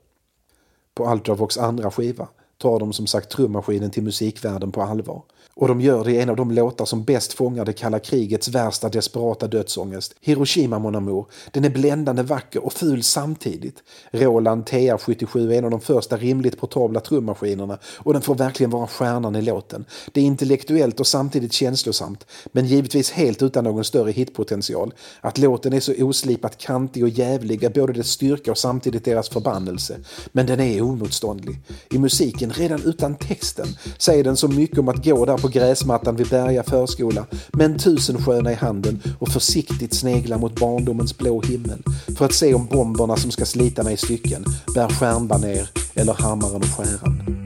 På 0.95 1.13
Ultravox 1.13 1.59
andra 1.59 1.91
skiva 1.91 2.29
tar 2.59 2.79
de 2.79 2.93
som 2.93 3.07
sagt 3.07 3.31
trummaskinen 3.31 3.91
till 3.91 4.03
musikvärlden 4.03 4.73
på 4.73 4.83
allvar. 4.83 5.23
Och 5.55 5.69
de 5.69 5.81
gör 5.81 6.05
det 6.05 6.13
i 6.13 6.21
en 6.21 6.31
av 6.31 6.37
de 6.37 6.51
låtar 6.51 6.85
som 6.85 7.05
bäst 7.05 7.33
fångar 7.33 7.65
det 7.65 7.73
kalla 7.73 7.99
krigets 7.99 8.49
värsta 8.49 8.89
desperata 8.89 9.47
dödsångest. 9.47 10.15
Hiroshima 10.21 10.79
Mon 10.79 10.95
Amour. 10.95 11.27
Den 11.51 11.65
är 11.65 11.71
bländande 11.71 12.23
vacker 12.23 12.65
och 12.65 12.73
ful 12.73 13.03
samtidigt. 13.03 13.77
Roland 14.11 14.65
TR-77 14.65 15.53
är 15.53 15.59
en 15.59 15.65
av 15.65 15.71
de 15.71 15.81
första 15.81 16.17
rimligt 16.17 16.61
portabla 16.61 17.01
trummaskinerna 17.01 17.79
och 17.97 18.13
den 18.13 18.23
får 18.23 18.35
verkligen 18.35 18.71
vara 18.71 18.87
stjärnan 18.87 19.37
i 19.37 19.43
låten. 19.43 19.85
Det 20.13 20.21
är 20.21 20.25
intellektuellt 20.25 21.01
och 21.01 21.07
samtidigt 21.07 21.53
känslosamt, 21.53 22.27
men 22.53 22.67
givetvis 22.67 23.11
helt 23.11 23.43
utan 23.43 23.65
någon 23.65 23.85
större 23.85 24.11
hitpotential. 24.11 24.95
Att 25.21 25.39
låten 25.39 25.73
är 25.73 25.81
så 25.81 25.93
oslipat 25.99 26.59
kantig 26.59 27.03
och 27.03 27.09
jävlig 27.09 27.65
är 27.65 27.71
både 27.71 27.93
dess 27.93 28.09
styrka 28.09 28.51
och 28.51 28.59
samtidigt 28.59 29.05
deras 29.05 29.29
förbannelse. 29.29 29.97
Men 30.33 30.47
den 30.47 30.61
är 30.61 30.83
oemotståndlig. 30.83 31.59
I 31.91 31.99
musiken, 31.99 32.51
redan 32.51 32.83
utan 32.83 33.15
texten, 33.15 33.67
säger 33.99 34.25
den 34.25 34.37
så 34.37 34.49
mycket 34.49 34.79
om 34.79 34.89
att 34.89 35.05
gå 35.05 35.25
där 35.25 35.42
på 35.43 35.49
gräsmattan 35.49 36.17
vid 36.17 36.29
Berga 36.29 36.63
förskola 36.63 37.27
med 37.53 37.67
en 37.67 37.79
tusensköna 37.79 38.53
i 38.53 38.55
handen 38.55 39.03
och 39.19 39.29
försiktigt 39.29 39.95
sneglar 39.95 40.39
mot 40.39 40.61
barndomens 40.61 41.19
blå 41.19 41.43
himmel 41.43 41.83
för 42.19 42.25
att 42.25 42.35
se 42.35 42.55
om 42.55 42.67
bomberna 42.67 43.17
som 43.17 43.31
ska 43.31 43.45
slita 43.45 43.83
mig 43.83 43.95
i 43.95 43.97
stycken 43.97 44.45
bär 44.75 44.89
stjärnbaner 44.89 45.69
eller 45.95 46.15
hammaren 46.15 46.57
och 46.57 46.65
skäran. 46.65 47.42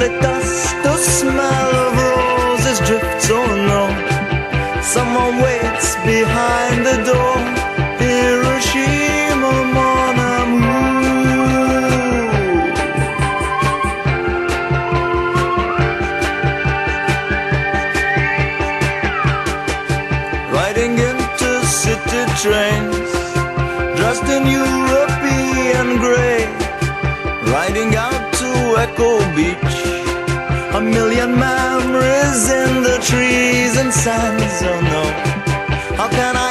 The 0.00 0.08
dust, 0.22 0.74
the 0.82 0.96
smell 0.96 1.74
of 1.84 1.92
roses 1.94 2.78
drifts 2.88 3.28
unknown. 3.28 3.94
Someone 4.82 5.42
waits 5.42 5.94
behind 6.06 6.86
the 6.86 7.04
door. 7.04 7.29
Million 32.30 32.76
in 32.76 32.82
the 32.82 32.98
trees 33.02 33.76
and 33.76 33.92
sands, 33.92 34.62
oh 34.62 34.80
no. 34.80 35.02
How 35.96 36.08
can 36.08 36.36
I 36.36 36.49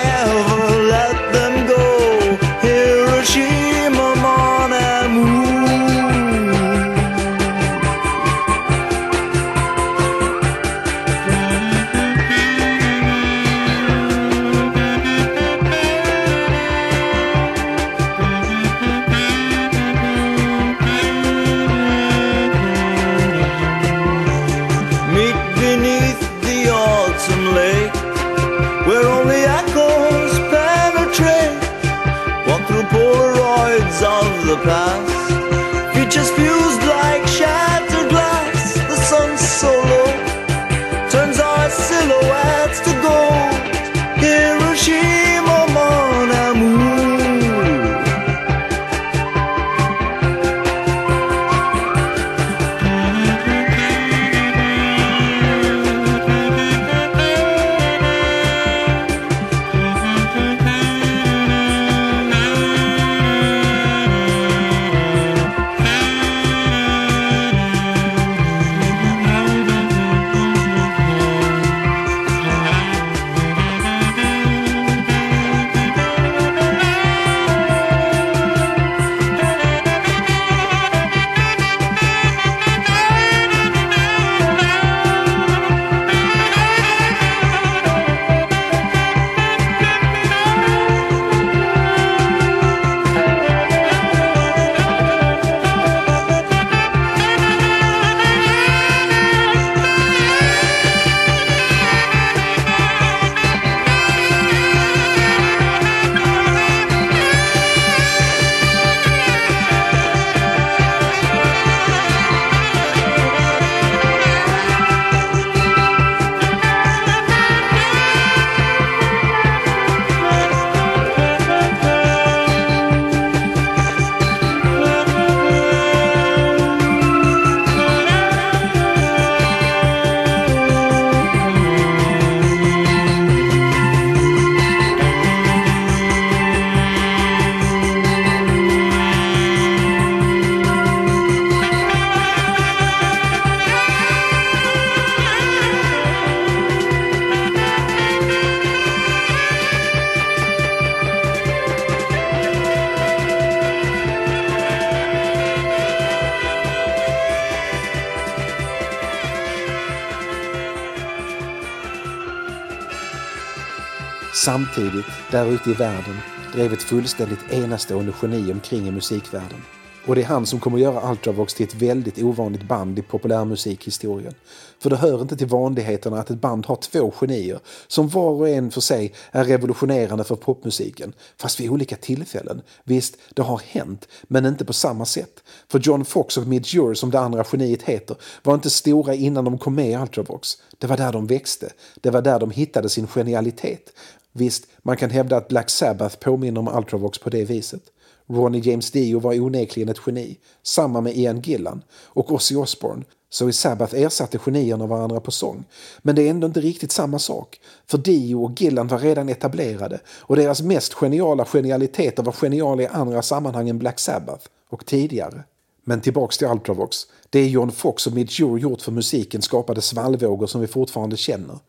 Samtidigt, 164.49 165.05
där 165.31 165.45
ute 165.45 165.69
i 165.69 165.73
världen, 165.73 166.17
drev 166.53 166.73
ett 166.73 166.83
fullständigt 166.83 167.51
enastående 167.51 168.13
geni 168.21 168.51
omkring 168.51 168.87
i 168.87 168.91
musikvärlden. 168.91 169.61
Och 170.07 170.15
det 170.15 170.21
är 170.21 170.25
han 170.25 170.45
som 170.45 170.59
kommer 170.59 170.77
att 170.77 170.83
göra 170.83 171.11
Ultravox 171.11 171.53
till 171.53 171.67
ett 171.67 171.75
väldigt 171.75 172.23
ovanligt 172.23 172.67
band 172.67 172.99
i 172.99 173.01
populärmusikhistorien. 173.01 174.33
För 174.79 174.89
det 174.89 174.95
hör 174.95 175.21
inte 175.21 175.37
till 175.37 175.47
vanligheterna 175.47 176.19
att 176.19 176.29
ett 176.29 176.41
band 176.41 176.65
har 176.65 176.75
två 176.75 177.11
genier 177.19 177.59
som 177.87 178.07
var 178.07 178.31
och 178.31 178.49
en 178.49 178.71
för 178.71 178.81
sig 178.81 179.13
är 179.31 179.43
revolutionerande 179.43 180.23
för 180.23 180.35
popmusiken. 180.35 181.13
Fast 181.37 181.59
vid 181.59 181.69
olika 181.69 181.95
tillfällen. 181.95 182.61
Visst, 182.83 183.17
det 183.33 183.41
har 183.41 183.61
hänt, 183.65 184.07
men 184.23 184.45
inte 184.45 184.65
på 184.65 184.73
samma 184.73 185.05
sätt. 185.05 185.43
För 185.67 185.79
John 185.79 186.05
Fox 186.05 186.37
och 186.37 186.47
Midge 186.47 186.95
som 186.95 187.11
det 187.11 187.19
andra 187.19 187.45
geniet 187.51 187.81
heter, 187.81 188.17
var 188.43 188.53
inte 188.53 188.69
stora 188.69 189.13
innan 189.13 189.45
de 189.45 189.57
kom 189.57 189.75
med 189.75 189.91
i 189.91 189.95
Ultravox. 189.95 190.57
Det 190.77 190.87
var 190.87 190.97
där 190.97 191.11
de 191.11 191.27
växte. 191.27 191.69
Det 192.01 192.09
var 192.09 192.21
där 192.21 192.39
de 192.39 192.51
hittade 192.51 192.89
sin 192.89 193.07
genialitet. 193.07 193.93
Visst, 194.39 194.67
man 194.83 194.97
kan 194.97 195.09
hävda 195.09 195.37
att 195.37 195.47
Black 195.47 195.69
Sabbath 195.69 196.17
påminner 196.17 196.59
om 196.59 196.77
Ultravox 196.77 197.19
på 197.19 197.29
det 197.29 197.45
viset. 197.45 197.81
Ronnie 198.27 198.61
James 198.63 198.91
Dio 198.91 199.19
var 199.19 199.39
onekligen 199.39 199.89
ett 199.89 200.01
geni. 200.05 200.37
Samma 200.63 201.01
med 201.01 201.17
Ian 201.17 201.41
Gillan 201.41 201.83
och 201.91 202.31
Ozzy 202.31 202.55
Osbourne. 202.55 203.03
Så 203.29 203.49
i 203.49 203.53
Sabbath 203.53 203.95
ersatte 203.95 204.37
genierna 204.37 204.87
varandra 204.87 205.19
på 205.19 205.31
sång. 205.31 205.63
Men 206.01 206.15
det 206.15 206.21
är 206.21 206.29
ändå 206.29 206.47
inte 206.47 206.61
riktigt 206.61 206.91
samma 206.91 207.19
sak. 207.19 207.59
För 207.87 207.97
Dio 207.97 208.35
och 208.35 208.61
Gillan 208.61 208.87
var 208.87 208.99
redan 208.99 209.29
etablerade 209.29 209.99
och 210.07 210.35
deras 210.35 210.61
mest 210.61 210.93
geniala 210.93 211.45
genialiteter 211.45 212.23
var 212.23 212.33
geniala 212.33 212.83
i 212.83 212.87
andra 212.87 213.21
sammanhang 213.21 213.69
än 213.69 213.79
Black 213.79 213.99
Sabbath 213.99 214.47
och 214.69 214.85
tidigare. 214.85 215.43
Men 215.83 216.01
tillbaks 216.01 216.37
till 216.37 216.47
Ultravox. 216.47 216.97
Det 217.29 217.47
John 217.47 217.71
Fox 217.71 218.07
och 218.07 218.13
Midge 218.13 218.39
Jure 218.39 218.61
gjort 218.61 218.81
för 218.81 218.91
musiken 218.91 219.41
skapade 219.41 219.81
svallvågor 219.81 220.47
som 220.47 220.61
vi 220.61 220.67
fortfarande 220.67 221.17
känner. 221.17 221.59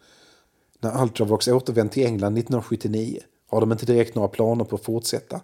När 0.80 1.02
Ultravox 1.02 1.48
återvänt 1.48 1.92
till 1.92 2.06
England 2.06 2.38
1979 2.38 3.20
har 3.50 3.60
de 3.60 3.72
inte 3.72 3.86
direkt 3.86 4.14
några 4.14 4.28
planer 4.28 4.64
på 4.64 4.76
att 4.76 4.84
fortsätta. 4.84 5.40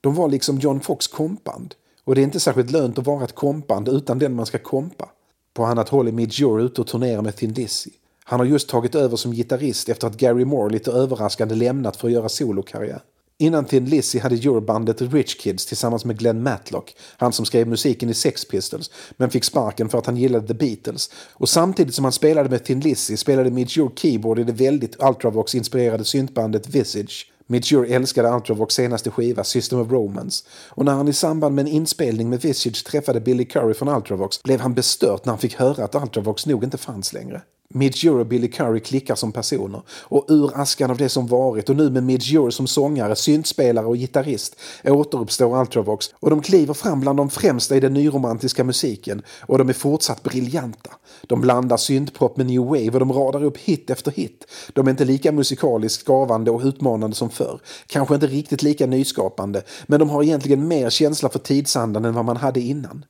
De 0.00 0.14
var 0.14 0.28
liksom 0.28 0.58
John 0.58 0.80
Fox 0.80 1.06
kompband. 1.06 1.74
Och 2.04 2.14
det 2.14 2.20
är 2.20 2.22
inte 2.22 2.40
särskilt 2.40 2.70
lönt 2.70 2.98
att 2.98 3.06
vara 3.06 3.24
ett 3.24 3.34
kompband 3.34 3.88
utan 3.88 4.18
den 4.18 4.34
man 4.34 4.46
ska 4.46 4.58
kompa. 4.58 5.08
På 5.54 5.64
annat 5.64 5.88
håll 5.88 6.08
är 6.08 6.12
Midge 6.12 6.60
ute 6.60 6.80
och 6.80 6.86
turnerar 6.86 7.22
med 7.22 7.36
Thin 7.36 7.52
Lizzy. 7.52 7.90
Han 8.24 8.40
har 8.40 8.46
just 8.46 8.68
tagit 8.68 8.94
över 8.94 9.16
som 9.16 9.32
gitarrist 9.32 9.88
efter 9.88 10.06
att 10.06 10.16
Gary 10.16 10.44
Moore 10.44 10.72
lite 10.72 10.92
överraskande 10.92 11.54
lämnat 11.54 11.96
för 11.96 12.08
att 12.08 12.14
göra 12.14 12.28
solokarriär. 12.28 13.00
Innan 13.38 13.64
Thin 13.64 13.84
Lizzy 13.84 14.18
hade 14.18 14.34
Eurobandet 14.34 15.02
Rich 15.02 15.40
Kids 15.40 15.66
tillsammans 15.66 16.04
med 16.04 16.18
Glenn 16.18 16.42
Matlock, 16.42 16.96
han 17.16 17.32
som 17.32 17.46
skrev 17.46 17.68
musiken 17.68 18.08
i 18.08 18.14
Sex 18.14 18.48
Pistols, 18.48 18.90
men 19.16 19.30
fick 19.30 19.44
sparken 19.44 19.88
för 19.88 19.98
att 19.98 20.06
han 20.06 20.16
gillade 20.16 20.46
The 20.46 20.54
Beatles. 20.54 21.10
Och 21.32 21.48
samtidigt 21.48 21.94
som 21.94 22.04
han 22.04 22.12
spelade 22.12 22.48
med 22.48 22.64
Thin 22.64 22.80
Lizzy 22.80 23.16
spelade 23.16 23.50
Midgeure 23.50 23.90
keyboard 23.96 24.38
i 24.38 24.44
det 24.44 24.52
väldigt 24.52 24.96
Ultravox-inspirerade 24.96 26.04
syntbandet 26.04 26.68
Visage. 26.68 27.32
Midgeure 27.46 27.88
älskade 27.88 28.28
Ultravox 28.28 28.74
senaste 28.74 29.10
skiva 29.10 29.44
System 29.44 29.78
of 29.78 29.90
Romance 29.90 30.44
och 30.68 30.84
när 30.84 30.92
han 30.92 31.08
i 31.08 31.12
samband 31.12 31.54
med 31.54 31.66
en 31.66 31.72
inspelning 31.72 32.30
med 32.30 32.40
Visage 32.40 32.84
träffade 32.84 33.20
Billy 33.20 33.44
Curry 33.44 33.74
från 33.74 33.88
Ultravox 33.88 34.42
blev 34.42 34.60
han 34.60 34.74
bestört 34.74 35.24
när 35.24 35.32
han 35.32 35.38
fick 35.38 35.54
höra 35.54 35.84
att 35.84 35.94
Ultravox 35.94 36.46
nog 36.46 36.64
inte 36.64 36.78
fanns 36.78 37.12
längre. 37.12 37.42
Midge 37.68 38.10
och 38.10 38.26
Billy 38.26 38.48
Curry 38.48 38.80
klickar 38.80 39.14
som 39.14 39.32
personer 39.32 39.82
och 40.02 40.24
ur 40.28 40.50
askan 40.54 40.90
av 40.90 40.96
det 40.96 41.08
som 41.08 41.26
varit 41.26 41.68
och 41.68 41.76
nu 41.76 41.90
med 41.90 42.02
Midge 42.02 42.52
som 42.52 42.66
sångare, 42.66 43.16
syntspelare 43.16 43.86
och 43.86 43.96
gitarrist 43.96 44.56
återuppstår 44.84 45.60
Ultravox 45.60 46.06
och 46.20 46.30
de 46.30 46.42
kliver 46.42 46.74
fram 46.74 47.00
bland 47.00 47.18
de 47.18 47.30
främsta 47.30 47.76
i 47.76 47.80
den 47.80 47.94
nyromantiska 47.94 48.64
musiken 48.64 49.22
och 49.40 49.58
de 49.58 49.68
är 49.68 49.72
fortsatt 49.72 50.22
briljanta. 50.22 50.90
De 51.26 51.40
blandar 51.40 51.76
syntpop 51.76 52.36
med 52.36 52.46
new 52.46 52.62
wave 52.62 52.90
och 52.90 53.00
de 53.00 53.12
radar 53.12 53.44
upp 53.44 53.58
hit 53.58 53.90
efter 53.90 54.10
hit. 54.10 54.44
De 54.72 54.86
är 54.86 54.90
inte 54.90 55.04
lika 55.04 55.32
musikaliskt 55.32 56.06
skavande 56.06 56.50
och 56.50 56.62
utmanande 56.64 57.16
som 57.16 57.30
förr. 57.30 57.60
Kanske 57.86 58.14
inte 58.14 58.26
riktigt 58.26 58.62
lika 58.62 58.86
nyskapande, 58.86 59.62
men 59.86 60.00
de 60.00 60.10
har 60.10 60.22
egentligen 60.22 60.68
mer 60.68 60.90
känsla 60.90 61.28
för 61.28 61.38
tidsandan 61.38 62.04
än 62.04 62.14
vad 62.14 62.24
man 62.24 62.36
hade 62.36 62.60
innan. 62.60 63.04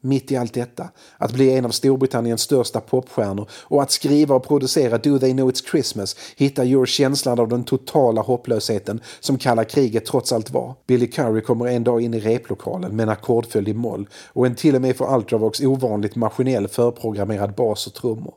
Mitt 0.00 0.32
i 0.32 0.36
allt 0.36 0.54
detta, 0.54 0.88
att 1.18 1.32
bli 1.32 1.50
en 1.50 1.64
av 1.64 1.70
Storbritanniens 1.70 2.40
största 2.40 2.80
popstjärnor 2.80 3.48
och 3.50 3.82
att 3.82 3.90
skriva 3.90 4.34
och 4.34 4.46
producera 4.46 4.98
Do 4.98 5.18
They 5.18 5.32
Know 5.32 5.50
It's 5.50 5.70
Christmas 5.70 6.16
hittar 6.36 6.64
Your 6.64 6.86
känslan 6.86 7.40
av 7.40 7.48
den 7.48 7.64
totala 7.64 8.20
hopplösheten 8.20 9.00
som 9.20 9.38
kalla 9.38 9.64
kriget 9.64 10.04
trots 10.04 10.32
allt 10.32 10.50
var. 10.50 10.74
Billy 10.86 11.06
Curry 11.06 11.40
kommer 11.40 11.66
en 11.66 11.84
dag 11.84 12.00
in 12.00 12.14
i 12.14 12.20
replokalen 12.20 12.96
med 12.96 13.02
en 13.02 13.08
ackordföljd 13.08 13.68
i 13.68 13.74
moll 13.74 14.08
och 14.32 14.46
en 14.46 14.54
till 14.54 14.74
och 14.74 14.82
med 14.82 14.96
för 14.96 15.16
Ultravox 15.16 15.60
ovanligt 15.60 16.16
maskinell 16.16 16.68
förprogrammerad 16.68 17.54
bas 17.54 17.86
och 17.86 17.94
trummor. 17.94 18.34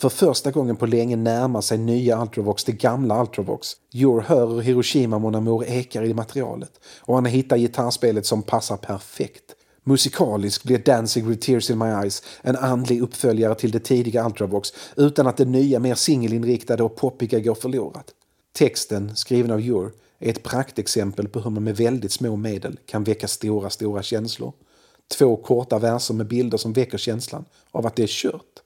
För 0.00 0.08
första 0.08 0.50
gången 0.50 0.76
på 0.76 0.86
länge 0.86 1.16
närmar 1.16 1.60
sig 1.60 1.78
nya 1.78 2.22
Ultravox 2.22 2.64
det 2.64 2.72
gamla 2.72 3.20
Ultravox. 3.22 3.68
Your 3.94 4.20
hör 4.20 4.46
hur 4.46 4.60
Hiroshima 4.60 5.18
Mon 5.18 5.34
Amour 5.34 5.64
ekar 5.64 6.04
i 6.04 6.14
materialet 6.14 6.72
och 7.00 7.14
han 7.14 7.24
hittar 7.24 7.56
gitarrspelet 7.56 8.26
som 8.26 8.42
passar 8.42 8.76
perfekt. 8.76 9.54
Musikalisk 9.84 10.64
blir 10.64 10.78
Dancing 10.78 11.28
with 11.28 11.46
Tears 11.46 11.70
in 11.70 11.78
My 11.78 11.86
Eyes 11.86 12.22
en 12.42 12.56
andlig 12.56 13.02
uppföljare 13.02 13.54
till 13.54 13.70
det 13.70 13.80
tidiga 13.80 14.26
Ultravox 14.26 14.72
utan 14.96 15.26
att 15.26 15.36
det 15.36 15.44
nya 15.44 15.78
mer 15.78 15.94
singelinriktade 15.94 16.82
och 16.82 16.96
poppiga 16.96 17.40
går 17.40 17.54
förlorat. 17.54 18.10
Texten, 18.52 19.16
skriven 19.16 19.50
av 19.50 19.60
Your, 19.60 19.92
är 20.18 20.30
ett 20.30 20.42
praktexempel 20.42 21.28
på 21.28 21.40
hur 21.40 21.50
man 21.50 21.64
med 21.64 21.76
väldigt 21.76 22.12
små 22.12 22.36
medel 22.36 22.78
kan 22.86 23.04
väcka 23.04 23.28
stora, 23.28 23.70
stora 23.70 24.02
känslor. 24.02 24.52
Två 25.18 25.36
korta 25.36 25.78
verser 25.78 26.14
med 26.14 26.26
bilder 26.26 26.58
som 26.58 26.72
väcker 26.72 26.98
känslan 26.98 27.44
av 27.70 27.86
att 27.86 27.96
det 27.96 28.02
är 28.02 28.06
kört. 28.06 28.61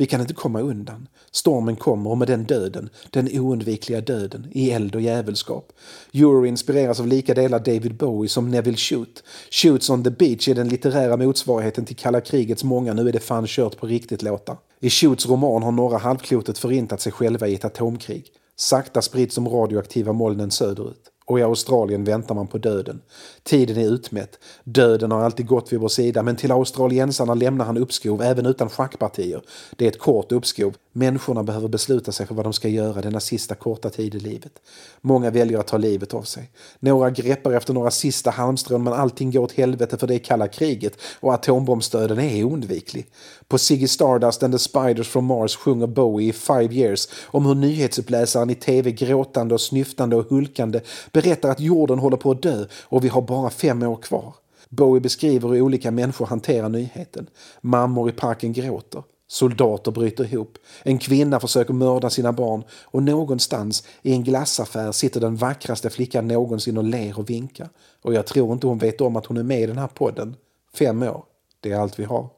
Vi 0.00 0.06
kan 0.06 0.20
inte 0.20 0.34
komma 0.34 0.60
undan. 0.60 1.08
Stormen 1.30 1.76
kommer 1.76 2.10
och 2.10 2.18
med 2.18 2.28
den 2.28 2.44
döden, 2.44 2.90
den 3.10 3.28
oundvikliga 3.32 4.00
döden, 4.00 4.46
i 4.52 4.70
eld 4.70 4.94
och 4.94 5.00
djävulskap. 5.00 5.72
Euro 6.12 6.46
inspireras 6.46 7.00
av 7.00 7.06
lika 7.06 7.34
delar 7.34 7.58
David 7.58 7.96
Bowie 7.96 8.28
som 8.28 8.50
Neville 8.50 8.76
Shute. 8.76 9.22
Shoots 9.50 9.90
on 9.90 10.04
the 10.04 10.10
Beach 10.10 10.48
är 10.48 10.54
den 10.54 10.68
litterära 10.68 11.16
motsvarigheten 11.16 11.84
till 11.84 11.96
kalla 11.96 12.20
krigets 12.20 12.64
många 12.64 12.94
nu 12.94 13.08
är 13.08 13.12
det 13.12 13.20
fan 13.20 13.46
kört 13.46 13.78
på 13.78 13.86
riktigt-låtar. 13.86 14.56
I 14.80 14.90
Shoots 14.90 15.26
roman 15.26 15.62
har 15.62 15.72
norra 15.72 15.98
halvklotet 15.98 16.58
förintat 16.58 17.00
sig 17.00 17.12
själva 17.12 17.48
i 17.48 17.54
ett 17.54 17.64
atomkrig. 17.64 18.24
Sakta 18.56 19.02
sprids 19.02 19.34
de 19.34 19.48
radioaktiva 19.48 20.12
molnen 20.12 20.50
söderut 20.50 21.10
och 21.28 21.38
i 21.38 21.42
Australien 21.42 22.04
väntar 22.04 22.34
man 22.34 22.46
på 22.46 22.58
döden. 22.58 23.00
Tiden 23.42 23.76
är 23.76 23.92
utmätt. 23.94 24.38
Döden 24.64 25.10
har 25.10 25.20
alltid 25.20 25.46
gått 25.46 25.72
vid 25.72 25.80
vår 25.80 25.88
sida 25.88 26.22
men 26.22 26.36
till 26.36 26.52
australiensarna 26.52 27.34
lämnar 27.34 27.64
han 27.64 27.76
uppskov 27.76 28.22
även 28.22 28.46
utan 28.46 28.68
schackpartier. 28.68 29.42
Det 29.76 29.84
är 29.84 29.88
ett 29.88 29.98
kort 29.98 30.32
uppskov. 30.32 30.74
Människorna 30.98 31.42
behöver 31.42 31.68
besluta 31.68 32.12
sig 32.12 32.26
för 32.26 32.34
vad 32.34 32.46
de 32.46 32.52
ska 32.52 32.68
göra 32.68 33.00
denna 33.00 33.20
sista 33.20 33.54
korta 33.54 33.90
tid 33.90 34.14
i 34.14 34.18
livet. 34.18 34.52
Många 35.00 35.30
väljer 35.30 35.58
att 35.58 35.66
ta 35.66 35.76
livet 35.76 36.14
av 36.14 36.22
sig. 36.22 36.50
Några 36.80 37.10
greppar 37.10 37.52
efter 37.52 37.74
några 37.74 37.90
sista 37.90 38.30
halmstrån 38.30 38.82
men 38.82 38.92
allting 38.92 39.30
går 39.30 39.42
åt 39.42 39.52
helvete 39.52 39.96
för 39.96 40.06
det 40.06 40.14
är 40.14 40.18
kalla 40.18 40.48
kriget 40.48 40.98
och 41.20 41.34
atombombsdöden 41.34 42.18
är 42.18 42.44
oundviklig. 42.44 43.06
På 43.48 43.58
Ziggy 43.58 43.88
Stardust 43.88 44.42
and 44.42 44.54
the 44.54 44.58
Spiders 44.58 45.08
from 45.08 45.24
Mars 45.24 45.56
sjunger 45.56 45.86
Bowie 45.86 46.28
i 46.28 46.32
Five 46.32 46.74
Years 46.74 47.08
om 47.24 47.46
hur 47.46 47.54
nyhetsuppläsaren 47.54 48.50
i 48.50 48.54
tv 48.54 48.92
gråtande 48.92 49.54
och 49.54 49.60
snyftande 49.60 50.16
och 50.16 50.30
hulkande 50.30 50.80
berättar 51.12 51.50
att 51.50 51.60
jorden 51.60 51.98
håller 51.98 52.16
på 52.16 52.30
att 52.30 52.42
dö 52.42 52.66
och 52.82 53.04
vi 53.04 53.08
har 53.08 53.22
bara 53.22 53.50
fem 53.50 53.82
år 53.82 53.96
kvar. 53.96 54.34
Bowie 54.68 55.00
beskriver 55.00 55.48
hur 55.48 55.60
olika 55.60 55.90
människor 55.90 56.26
hanterar 56.26 56.68
nyheten. 56.68 57.26
Mammor 57.60 58.08
i 58.08 58.12
parken 58.12 58.52
gråter. 58.52 59.02
Soldater 59.28 59.90
bryter 59.90 60.24
ihop. 60.24 60.58
En 60.82 60.98
kvinna 60.98 61.40
försöker 61.40 61.74
mörda 61.74 62.10
sina 62.10 62.32
barn 62.32 62.64
och 62.84 63.02
någonstans 63.02 63.84
i 64.02 64.12
en 64.12 64.24
glassaffär 64.24 64.92
sitter 64.92 65.20
den 65.20 65.36
vackraste 65.36 65.90
flickan 65.90 66.28
någonsin 66.28 66.78
och 66.78 66.84
ler 66.84 67.18
och 67.18 67.30
vinkar. 67.30 67.68
Och 68.02 68.14
jag 68.14 68.26
tror 68.26 68.52
inte 68.52 68.66
hon 68.66 68.78
vet 68.78 69.00
om 69.00 69.16
att 69.16 69.26
hon 69.26 69.36
är 69.36 69.42
med 69.42 69.60
i 69.60 69.66
den 69.66 69.78
här 69.78 69.86
podden. 69.86 70.36
Fem 70.78 71.02
år, 71.02 71.24
det 71.60 71.72
är 71.72 71.78
allt 71.78 71.98
vi 71.98 72.04
har. 72.04 72.37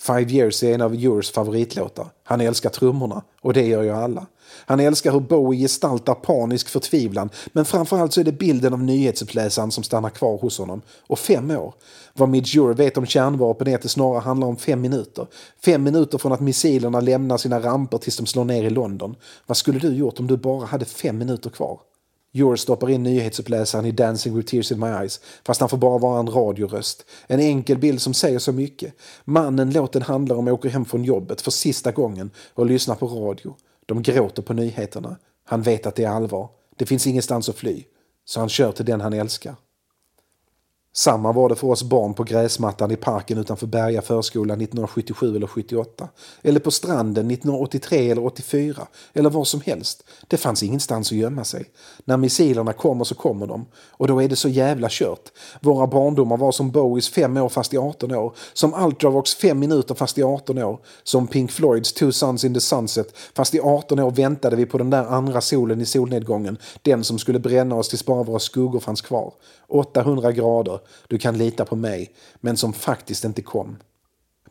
Five 0.00 0.32
Years 0.32 0.62
är 0.62 0.74
en 0.74 0.80
av 0.80 0.94
Yours 0.94 1.30
favoritlåtar. 1.30 2.06
Han 2.24 2.40
älskar 2.40 2.70
trummorna 2.70 3.22
och 3.40 3.52
det 3.52 3.66
gör 3.66 3.82
ju 3.82 3.90
alla. 3.90 4.26
Han 4.66 4.80
älskar 4.80 5.12
hur 5.12 5.20
Bowie 5.20 5.60
gestaltar 5.60 6.14
panisk 6.14 6.68
förtvivlan 6.68 7.30
men 7.52 7.64
framförallt 7.64 8.12
så 8.12 8.20
är 8.20 8.24
det 8.24 8.32
bilden 8.32 8.72
av 8.72 8.82
nyhetsuppläsaren 8.82 9.70
som 9.70 9.84
stannar 9.84 10.10
kvar 10.10 10.38
hos 10.38 10.58
honom. 10.58 10.82
Och 11.06 11.18
fem 11.18 11.50
år. 11.50 11.74
Vad 12.14 12.28
Midge 12.28 12.74
vet 12.74 12.98
om 12.98 13.06
kärnvapen 13.06 13.68
är 13.68 13.74
att 13.74 13.82
det 13.82 13.88
snarare 13.88 14.20
handlar 14.20 14.48
om 14.48 14.56
fem 14.56 14.80
minuter. 14.80 15.26
Fem 15.64 15.82
minuter 15.82 16.18
från 16.18 16.32
att 16.32 16.40
missilerna 16.40 17.00
lämnar 17.00 17.36
sina 17.36 17.60
ramper 17.60 17.98
tills 17.98 18.16
de 18.16 18.26
slår 18.26 18.44
ner 18.44 18.64
i 18.64 18.70
London. 18.70 19.16
Vad 19.46 19.56
skulle 19.56 19.78
du 19.78 19.94
gjort 19.94 20.20
om 20.20 20.26
du 20.26 20.36
bara 20.36 20.66
hade 20.66 20.84
fem 20.84 21.18
minuter 21.18 21.50
kvar? 21.50 21.80
Ure 22.38 22.56
stoppar 22.56 22.90
in 22.90 23.02
nyhetsuppläsaren 23.02 23.86
i 23.86 23.90
Dancing 23.90 24.36
with 24.36 24.50
tears 24.50 24.72
in 24.72 24.80
my 24.80 24.86
eyes 24.86 25.20
fast 25.46 25.60
han 25.60 25.68
får 25.68 25.76
bara 25.76 25.98
vara 25.98 26.20
en 26.20 26.30
radioröst. 26.30 27.04
En 27.26 27.40
enkel 27.40 27.78
bild 27.78 28.02
som 28.02 28.14
säger 28.14 28.38
så 28.38 28.52
mycket. 28.52 28.94
Mannen 29.24 29.70
låten 29.70 30.02
handlar 30.02 30.36
om 30.36 30.48
åker 30.48 30.68
hem 30.68 30.84
från 30.84 31.04
jobbet 31.04 31.40
för 31.40 31.50
sista 31.50 31.92
gången 31.92 32.30
och 32.54 32.66
lyssnar 32.66 32.94
på 32.94 33.06
radio. 33.06 33.54
De 33.86 34.02
gråter 34.02 34.42
på 34.42 34.52
nyheterna. 34.52 35.16
Han 35.44 35.62
vet 35.62 35.86
att 35.86 35.94
det 35.94 36.04
är 36.04 36.10
allvar. 36.10 36.48
Det 36.76 36.86
finns 36.86 37.06
ingenstans 37.06 37.48
att 37.48 37.56
fly. 37.56 37.84
Så 38.24 38.40
han 38.40 38.48
kör 38.48 38.72
till 38.72 38.84
den 38.84 39.00
han 39.00 39.12
älskar. 39.12 39.54
Samma 40.92 41.32
var 41.32 41.48
det 41.48 41.56
för 41.56 41.66
oss 41.66 41.82
barn 41.82 42.14
på 42.14 42.24
gräsmattan 42.24 42.90
i 42.90 42.96
parken 42.96 43.38
utanför 43.38 43.66
Berga 43.66 44.02
förskola 44.02 44.54
1977 44.54 45.36
eller 45.36 45.46
78. 45.46 46.08
Eller 46.42 46.60
på 46.60 46.70
stranden 46.70 47.30
1983 47.30 48.10
eller 48.10 48.24
84. 48.24 48.86
Eller 49.12 49.30
var 49.30 49.44
som 49.44 49.60
helst. 49.60 50.04
Det 50.28 50.36
fanns 50.36 50.62
ingenstans 50.62 51.12
att 51.12 51.18
gömma 51.18 51.44
sig. 51.44 51.64
När 52.04 52.16
missilerna 52.16 52.72
kommer 52.72 53.04
så 53.04 53.14
kommer 53.14 53.46
de. 53.46 53.66
Och 53.90 54.08
då 54.08 54.22
är 54.22 54.28
det 54.28 54.36
så 54.36 54.48
jävla 54.48 54.88
kört. 54.90 55.32
Våra 55.60 55.86
barndomar 55.86 56.36
var 56.36 56.52
som 56.52 56.70
Bowies 56.70 57.08
fem 57.08 57.36
år 57.36 57.48
fast 57.48 57.74
i 57.74 57.78
18 57.78 58.12
år. 58.12 58.34
Som 58.52 58.74
Ultravox 58.74 59.34
fem 59.34 59.58
minuter 59.58 59.94
fast 59.94 60.18
i 60.18 60.22
18 60.22 60.58
år. 60.58 60.80
Som 61.02 61.26
Pink 61.26 61.50
Floyds 61.50 61.92
Two 61.92 62.10
Suns 62.10 62.44
in 62.44 62.54
the 62.54 62.60
Sunset. 62.60 63.16
Fast 63.34 63.54
i 63.54 63.60
18 63.60 63.98
år 63.98 64.10
väntade 64.10 64.56
vi 64.56 64.66
på 64.66 64.78
den 64.78 64.90
där 64.90 65.04
andra 65.04 65.40
solen 65.40 65.80
i 65.80 65.86
solnedgången. 65.86 66.58
Den 66.82 67.04
som 67.04 67.18
skulle 67.18 67.38
bränna 67.38 67.74
oss 67.74 67.88
tills 67.88 68.06
bara 68.06 68.22
våra 68.22 68.38
skuggor 68.38 68.80
fanns 68.80 69.00
kvar. 69.00 69.32
800 69.68 70.32
grader, 70.32 70.77
du 71.08 71.18
kan 71.18 71.38
lita 71.38 71.64
på 71.64 71.76
mig, 71.76 72.14
men 72.40 72.56
som 72.56 72.72
faktiskt 72.72 73.24
inte 73.24 73.42
kom. 73.42 73.76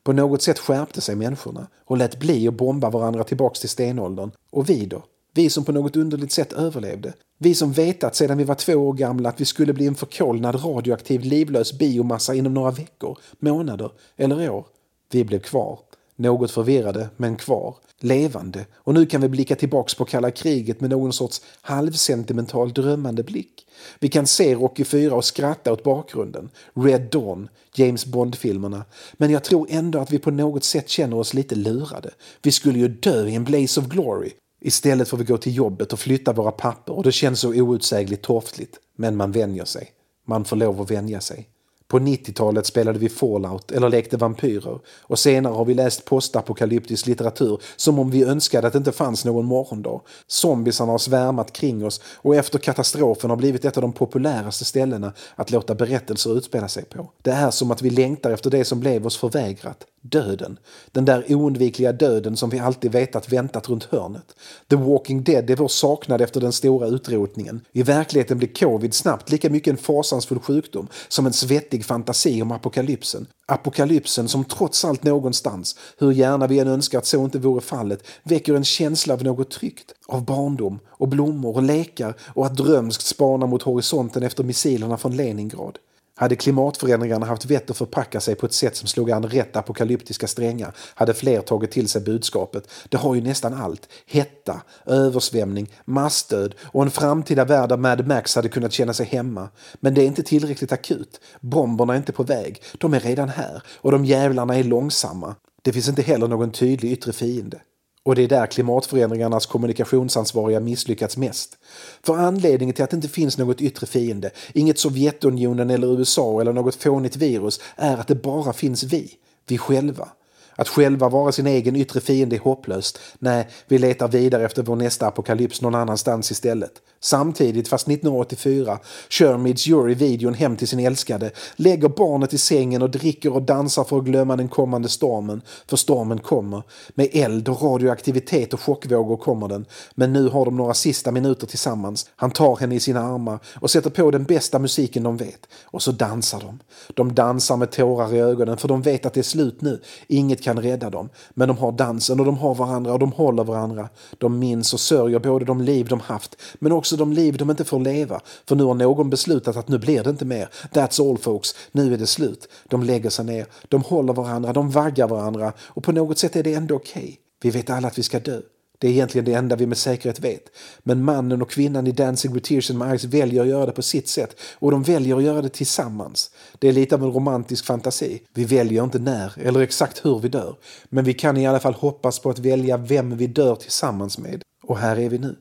På 0.04 0.14
något 0.14 0.42
sätt 0.42 0.60
skärpte 0.60 1.02
sig 1.02 1.16
människorna 1.16 1.68
och 1.86 1.98
lät 1.98 2.20
bli 2.20 2.48
att 2.48 2.54
bomba 2.54 2.90
varandra 2.90 3.24
tillbaks 3.24 3.60
till 3.60 3.70
stenåldern. 3.70 4.32
Och 4.50 4.70
vi 4.70 4.86
då? 4.86 5.04
Vi 5.34 5.50
som 5.50 5.66
på 5.66 5.72
något 5.72 5.96
underligt 5.96 6.32
sätt 6.32 6.54
överlevde. 6.54 7.14
Vi 7.38 7.56
som 7.56 7.72
vetat 7.72 8.16
sedan 8.16 8.38
vi 8.38 8.44
var 8.44 8.56
två 8.56 8.74
år 8.74 8.94
gamla 8.94 9.30
att 9.30 9.42
vi 9.42 9.46
skulle 9.46 9.74
bli 9.74 9.88
en 9.88 9.96
förkolnad 9.96 10.66
radioaktiv 10.66 11.22
livlös 11.22 11.74
biomassa 11.74 12.36
inom 12.36 12.54
några 12.54 12.72
veckor, 12.72 13.18
månader 13.40 13.92
eller 14.16 14.50
år. 14.50 14.66
Vi 15.12 15.24
blev 15.24 15.40
kvar. 15.40 15.80
Något 16.16 16.52
förvirrade, 16.52 17.10
men 17.18 17.36
kvar. 17.36 17.76
Levande. 18.00 18.66
Och 18.76 18.94
nu 18.94 19.06
kan 19.06 19.22
vi 19.22 19.30
blicka 19.30 19.56
tillbaks 19.56 19.96
på 19.96 20.06
kalla 20.06 20.32
kriget 20.32 20.82
med 20.82 20.90
någon 20.90 21.14
sorts 21.14 21.42
halvsentimental 21.62 22.74
drömmande 22.74 23.24
blick. 23.24 23.68
Vi 24.00 24.10
kan 24.10 24.28
se 24.28 24.56
Rocky 24.56 24.84
4 24.84 25.16
och 25.16 25.26
skratta 25.26 25.74
åt 25.74 25.84
bakgrunden. 25.84 26.50
Red 26.74 27.02
Dawn, 27.02 27.50
James 27.76 28.06
Bond-filmerna. 28.06 28.86
Men 29.14 29.32
jag 29.32 29.44
tror 29.44 29.68
ändå 29.70 30.00
att 30.00 30.12
vi 30.12 30.20
på 30.20 30.32
något 30.32 30.64
sätt 30.64 30.90
känner 30.90 31.18
oss 31.18 31.34
lite 31.34 31.56
lurade. 31.56 32.12
Vi 32.42 32.52
skulle 32.52 32.80
ju 32.80 32.88
dö 32.88 33.28
i 33.28 33.36
en 33.36 33.44
blaze 33.44 33.80
of 33.80 33.88
glory. 33.88 34.32
Istället 34.62 35.10
får 35.10 35.18
vi 35.18 35.24
gå 35.24 35.38
till 35.38 35.56
jobbet 35.56 35.94
och 35.94 36.00
flytta 36.00 36.34
våra 36.34 36.52
papper 36.52 36.94
och 36.94 37.04
det 37.04 37.12
känns 37.12 37.40
så 37.40 37.50
outsägligt 37.50 38.24
torftigt. 38.24 38.76
Men 38.98 39.16
man 39.16 39.32
vänjer 39.32 39.66
sig. 39.66 39.92
Man 40.28 40.46
får 40.46 40.56
lov 40.56 40.82
att 40.82 40.92
vänja 40.92 41.22
sig. 41.22 41.50
På 41.88 42.00
90-talet 42.00 42.66
spelade 42.66 43.00
vi 43.00 43.10
Fallout 43.10 43.72
eller 43.72 43.90
lekte 43.90 44.18
vampyrer 44.18 44.80
och 45.02 45.20
senare 45.20 45.54
har 45.54 45.66
vi 45.66 45.74
läst 45.74 46.06
postapokalyptisk 46.06 47.08
litteratur 47.08 47.62
som 47.76 48.00
om 48.00 48.12
vi 48.12 48.24
önskade 48.24 48.68
att 48.68 48.74
det 48.74 48.78
inte 48.78 48.92
fanns 48.92 49.26
någon 49.26 49.46
morgondag. 49.46 50.02
Zombisarna 50.28 50.92
har 50.92 50.98
svärmat 50.98 51.54
kring 51.54 51.86
oss 51.86 52.02
och 52.16 52.36
efter 52.36 52.60
katastrofen 52.60 53.30
har 53.30 53.38
blivit 53.38 53.66
ett 53.66 53.78
av 53.78 53.82
de 53.82 53.94
populäraste 53.94 54.66
ställena 54.66 55.14
att 55.36 55.52
låta 55.52 55.76
berättelser 55.76 56.38
utspela 56.38 56.68
sig 56.68 56.86
på. 56.86 57.10
Det 57.22 57.32
är 57.32 57.52
som 57.52 57.72
att 57.72 57.82
vi 57.82 57.90
längtar 57.90 58.32
efter 58.32 58.50
det 58.50 58.66
som 58.66 58.80
blev 58.80 59.06
oss 59.06 59.18
förvägrat. 59.18 59.86
Döden. 60.02 60.60
Den 60.92 61.06
där 61.06 61.26
oundvikliga 61.30 61.92
döden 61.92 62.38
som 62.38 62.50
vi 62.50 62.60
alltid 62.60 62.92
vetat 62.92 63.34
väntat 63.34 63.70
runt 63.70 63.84
hörnet. 63.84 64.36
The 64.70 64.76
Walking 64.76 65.24
Dead 65.24 65.50
är 65.50 65.56
vår 65.56 65.68
saknad 65.68 66.22
efter 66.22 66.42
den 66.42 66.52
stora 66.52 66.88
utrotningen. 66.88 67.62
I 67.72 67.84
verkligheten 67.84 68.38
blir 68.38 68.54
covid 68.60 68.94
snabbt 68.94 69.32
lika 69.32 69.50
mycket 69.50 69.72
en 69.72 69.78
fasansfull 69.78 70.40
sjukdom 70.40 70.88
som 71.08 71.26
en 71.26 71.34
svettig 71.34 71.77
fantasi 71.84 72.42
om 72.42 72.52
apokalypsen. 72.52 73.28
Apokalypsen 73.46 74.28
som 74.28 74.46
trots 74.46 74.86
allt 74.86 75.04
någonstans, 75.04 75.76
hur 75.98 76.12
gärna 76.12 76.48
vi 76.48 76.60
än 76.60 76.68
önskar 76.68 76.98
att 76.98 77.06
så 77.06 77.26
inte 77.26 77.40
vore 77.40 77.62
fallet, 77.62 78.04
väcker 78.24 78.54
en 78.54 78.64
känsla 78.64 79.14
av 79.14 79.24
något 79.24 79.52
tryggt. 79.52 79.94
Av 80.08 80.26
barndom 80.26 80.80
och 80.88 81.08
blommor 81.08 81.56
och 81.56 81.64
lekar 81.64 82.16
och 82.22 82.46
att 82.46 82.58
drömskt 82.58 83.06
spana 83.06 83.46
mot 83.46 83.64
horisonten 83.64 84.24
efter 84.24 84.44
missilerna 84.44 84.98
från 84.98 85.16
Leningrad. 85.16 85.78
Hade 86.20 86.36
klimatförändringarna 86.36 87.26
haft 87.26 87.46
vett 87.46 87.70
att 87.70 87.78
förpacka 87.78 88.20
sig 88.20 88.36
på 88.36 88.46
ett 88.46 88.54
sätt 88.54 88.76
som 88.76 88.88
slog 88.88 89.12
an 89.12 89.26
rätt 89.26 89.56
apokalyptiska 89.56 90.28
strängar 90.28 90.74
hade 90.78 91.14
fler 91.14 91.42
tagit 91.42 91.72
till 91.72 91.88
sig 91.88 92.02
budskapet. 92.02 92.70
Det 92.90 92.98
har 92.98 93.16
ju 93.16 93.22
nästan 93.22 93.54
allt. 93.54 93.90
Hetta, 94.06 94.62
översvämning, 94.86 95.72
massdöd 95.86 96.56
och 96.62 96.84
en 96.84 96.92
framtida 96.92 97.46
värld 97.46 97.70
där 97.70 97.78
Mad 97.78 98.08
Max 98.08 98.36
hade 98.36 98.50
kunnat 98.50 98.74
känna 98.74 98.94
sig 98.94 99.06
hemma. 99.06 99.50
Men 99.80 99.94
det 99.94 100.02
är 100.02 100.06
inte 100.06 100.24
tillräckligt 100.24 100.72
akut. 100.72 101.22
Bomberna 101.40 101.94
är 101.94 101.98
inte 101.98 102.14
på 102.14 102.24
väg. 102.24 102.62
De 102.78 102.94
är 102.94 103.00
redan 103.00 103.30
här 103.30 103.62
och 103.76 103.92
de 103.92 104.06
jävlarna 104.06 104.56
är 104.56 104.64
långsamma. 104.64 105.36
Det 105.62 105.74
finns 105.74 105.90
inte 105.90 106.02
heller 106.02 106.28
någon 106.28 106.52
tydlig 106.52 106.92
yttre 106.92 107.14
fiende. 107.14 107.62
Och 108.08 108.16
det 108.16 108.24
är 108.24 108.28
där 108.28 108.46
klimatförändringarnas 108.46 109.46
kommunikationsansvariga 109.46 110.60
misslyckats 110.60 111.18
mest. 111.18 111.58
För 112.04 112.18
anledningen 112.18 112.76
till 112.76 112.84
att 112.84 112.90
det 112.90 112.96
inte 112.96 113.08
finns 113.08 113.38
något 113.38 113.62
yttre 113.62 113.88
fiende, 113.88 114.32
inget 114.54 114.80
Sovjetunionen 114.80 115.70
eller 115.70 116.00
USA 116.00 116.42
eller 116.42 116.54
något 116.54 116.76
fånigt 116.76 117.16
virus, 117.16 117.60
är 117.76 117.98
att 117.98 118.08
det 118.08 118.16
bara 118.16 118.54
finns 118.54 118.84
vi, 118.84 119.12
vi 119.48 119.58
själva. 119.58 120.10
Att 120.56 120.68
själva 120.68 121.10
vara 121.10 121.32
sin 121.32 121.48
egen 121.48 121.76
yttre 121.76 122.02
fiende 122.02 122.36
är 122.36 122.40
hopplöst. 122.40 123.00
Nej, 123.20 123.48
vi 123.68 123.78
letar 123.78 124.08
vidare 124.08 124.46
efter 124.46 124.64
vår 124.64 124.76
nästa 124.76 125.08
apokalyps 125.08 125.62
någon 125.62 125.76
annanstans 125.76 126.32
istället. 126.32 126.72
Samtidigt, 127.08 127.68
fast 127.68 127.88
1984, 127.88 128.80
kör 129.10 129.38
Midge 129.38 129.96
videon 129.96 130.34
hem 130.34 130.56
till 130.56 130.68
sin 130.68 130.80
älskade, 130.80 131.32
lägger 131.56 131.90
barnet 131.90 132.34
i 132.34 132.38
sängen 132.38 132.82
och 132.82 132.90
dricker 132.90 133.34
och 133.34 133.42
dansar 133.42 133.84
för 133.84 133.98
att 133.98 134.04
glömma 134.04 134.36
den 134.36 134.48
kommande 134.48 134.90
stormen. 134.90 135.42
För 135.68 135.78
stormen 135.78 136.20
kommer. 136.20 136.64
Med 136.96 137.10
eld 137.12 137.50
och 137.50 137.62
radioaktivitet 137.62 138.54
och 138.54 138.62
chockvågor 138.62 139.18
kommer 139.18 139.48
den. 139.48 139.66
Men 139.96 140.14
nu 140.14 140.30
har 140.30 140.46
de 140.46 140.58
några 140.58 140.74
sista 140.74 141.12
minuter 141.12 141.48
tillsammans. 141.48 142.10
Han 142.16 142.32
tar 142.32 142.56
henne 142.56 142.76
i 142.76 142.80
sina 142.80 143.02
armar 143.02 143.40
och 143.62 143.72
sätter 143.72 143.90
på 143.90 144.12
den 144.12 144.24
bästa 144.24 144.60
musiken 144.60 145.04
de 145.04 145.18
vet. 145.18 145.48
Och 145.66 145.82
så 145.82 145.92
dansar 145.92 146.40
de. 146.40 146.60
De 146.94 147.16
dansar 147.16 147.58
med 147.58 147.72
tårar 147.72 148.16
i 148.16 148.20
ögonen 148.20 148.58
för 148.58 148.68
de 148.68 148.82
vet 148.82 149.06
att 149.06 149.14
det 149.14 149.22
är 149.22 149.24
slut 149.24 149.62
nu. 149.62 149.82
Inget 150.08 150.44
kan 150.44 150.62
rädda 150.62 150.90
dem. 150.90 151.10
Men 151.34 151.48
de 151.48 151.58
har 151.58 151.72
dansen 151.72 152.20
och 152.20 152.26
de 152.26 152.38
har 152.38 152.56
varandra 152.56 152.94
och 152.94 153.00
de 153.00 153.12
håller 153.12 153.44
varandra. 153.44 153.90
De 154.18 154.40
minns 154.40 154.74
och 154.74 154.80
sörjer 154.80 155.20
både 155.20 155.46
de 155.46 155.62
liv 155.62 155.88
de 155.88 156.00
haft 156.00 156.36
men 156.60 156.72
också 156.72 156.97
Alltså, 156.98 157.06
de 157.06 157.22
liv 157.22 157.38
de 157.38 157.50
inte 157.50 157.66
får 157.66 157.80
leva. 157.80 158.22
För 158.46 158.56
nu 158.56 158.64
har 158.64 158.74
någon 158.74 159.10
beslutat 159.10 159.58
att 159.58 159.68
nu 159.68 159.78
blir 159.78 160.04
det 160.04 160.10
inte 160.10 160.26
mer. 160.26 160.50
That's 160.74 161.10
all 161.10 161.18
folks, 161.18 161.56
nu 161.72 161.94
är 161.94 161.98
det 161.98 162.08
slut. 162.08 162.48
De 162.70 162.84
lägger 162.84 163.10
sig 163.10 163.26
ner, 163.26 163.46
de 163.70 163.82
håller 163.82 164.14
varandra, 164.14 164.54
de 164.54 164.72
vaggar 164.72 165.08
varandra 165.08 165.54
och 165.60 165.84
på 165.84 165.92
något 165.92 166.18
sätt 166.18 166.36
är 166.36 166.44
det 166.44 166.54
ändå 166.54 166.76
okej. 166.76 167.04
Okay. 167.04 167.16
Vi 167.42 167.50
vet 167.50 167.70
alla 167.70 167.88
att 167.88 167.98
vi 167.98 168.04
ska 168.04 168.20
dö. 168.20 168.42
Det 168.80 168.88
är 168.88 168.92
egentligen 168.92 169.26
det 169.26 169.34
enda 169.34 169.56
vi 169.56 169.66
med 169.66 169.78
säkerhet 169.78 170.20
vet. 170.20 170.44
Men 170.84 171.04
mannen 171.04 171.42
och 171.42 171.50
kvinnan 171.50 171.88
i 171.88 171.92
Dancing 171.92 172.34
with 172.34 172.48
Tears 172.48 172.72
and 172.72 172.84
Eyes 172.84 173.04
väljer 173.04 173.42
att 173.42 173.48
göra 173.48 173.66
det 173.66 173.72
på 173.72 173.82
sitt 173.82 174.08
sätt 174.08 174.36
och 174.60 174.72
de 174.72 174.84
väljer 174.84 175.18
att 175.18 175.24
göra 175.24 175.42
det 175.42 175.50
tillsammans. 175.50 176.32
Det 176.60 176.68
är 176.68 176.74
lite 176.74 176.96
av 176.96 177.04
en 177.04 177.12
romantisk 177.12 177.66
fantasi. 177.66 178.22
Vi 178.34 178.46
väljer 178.46 178.84
inte 178.84 179.00
när 179.00 179.34
eller 179.40 179.60
exakt 179.60 180.06
hur 180.06 180.20
vi 180.20 180.30
dör. 180.30 180.56
Men 180.90 181.04
vi 181.04 181.14
kan 181.14 181.38
i 181.38 181.48
alla 181.48 181.60
fall 181.60 181.74
hoppas 181.74 182.20
på 182.20 182.30
att 182.30 182.40
välja 182.40 182.78
vem 182.78 183.18
vi 183.18 183.28
dör 183.28 183.56
tillsammans 183.56 184.18
med. 184.18 184.44
Och 184.64 184.78
här 184.78 185.00
är 185.00 185.10
vi 185.10 185.18
nu. 185.18 185.36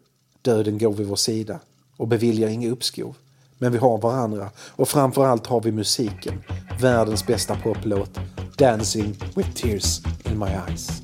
Döden 0.46 0.78
går 0.78 0.92
vid 0.92 1.06
vår 1.06 1.16
sida 1.16 1.58
och 1.96 2.08
beviljar 2.08 2.48
inga 2.48 2.70
uppskov. 2.70 3.16
Men 3.58 3.72
vi 3.72 3.78
har 3.78 3.98
varandra 3.98 4.50
och 4.58 4.88
framförallt 4.88 5.46
har 5.46 5.60
vi 5.60 5.72
musiken. 5.72 6.42
Världens 6.80 7.26
bästa 7.26 7.56
poplåt. 7.56 8.18
Dancing 8.58 9.14
with 9.36 9.50
tears 9.50 10.00
in 10.24 10.38
my 10.38 10.46
eyes. 10.46 11.02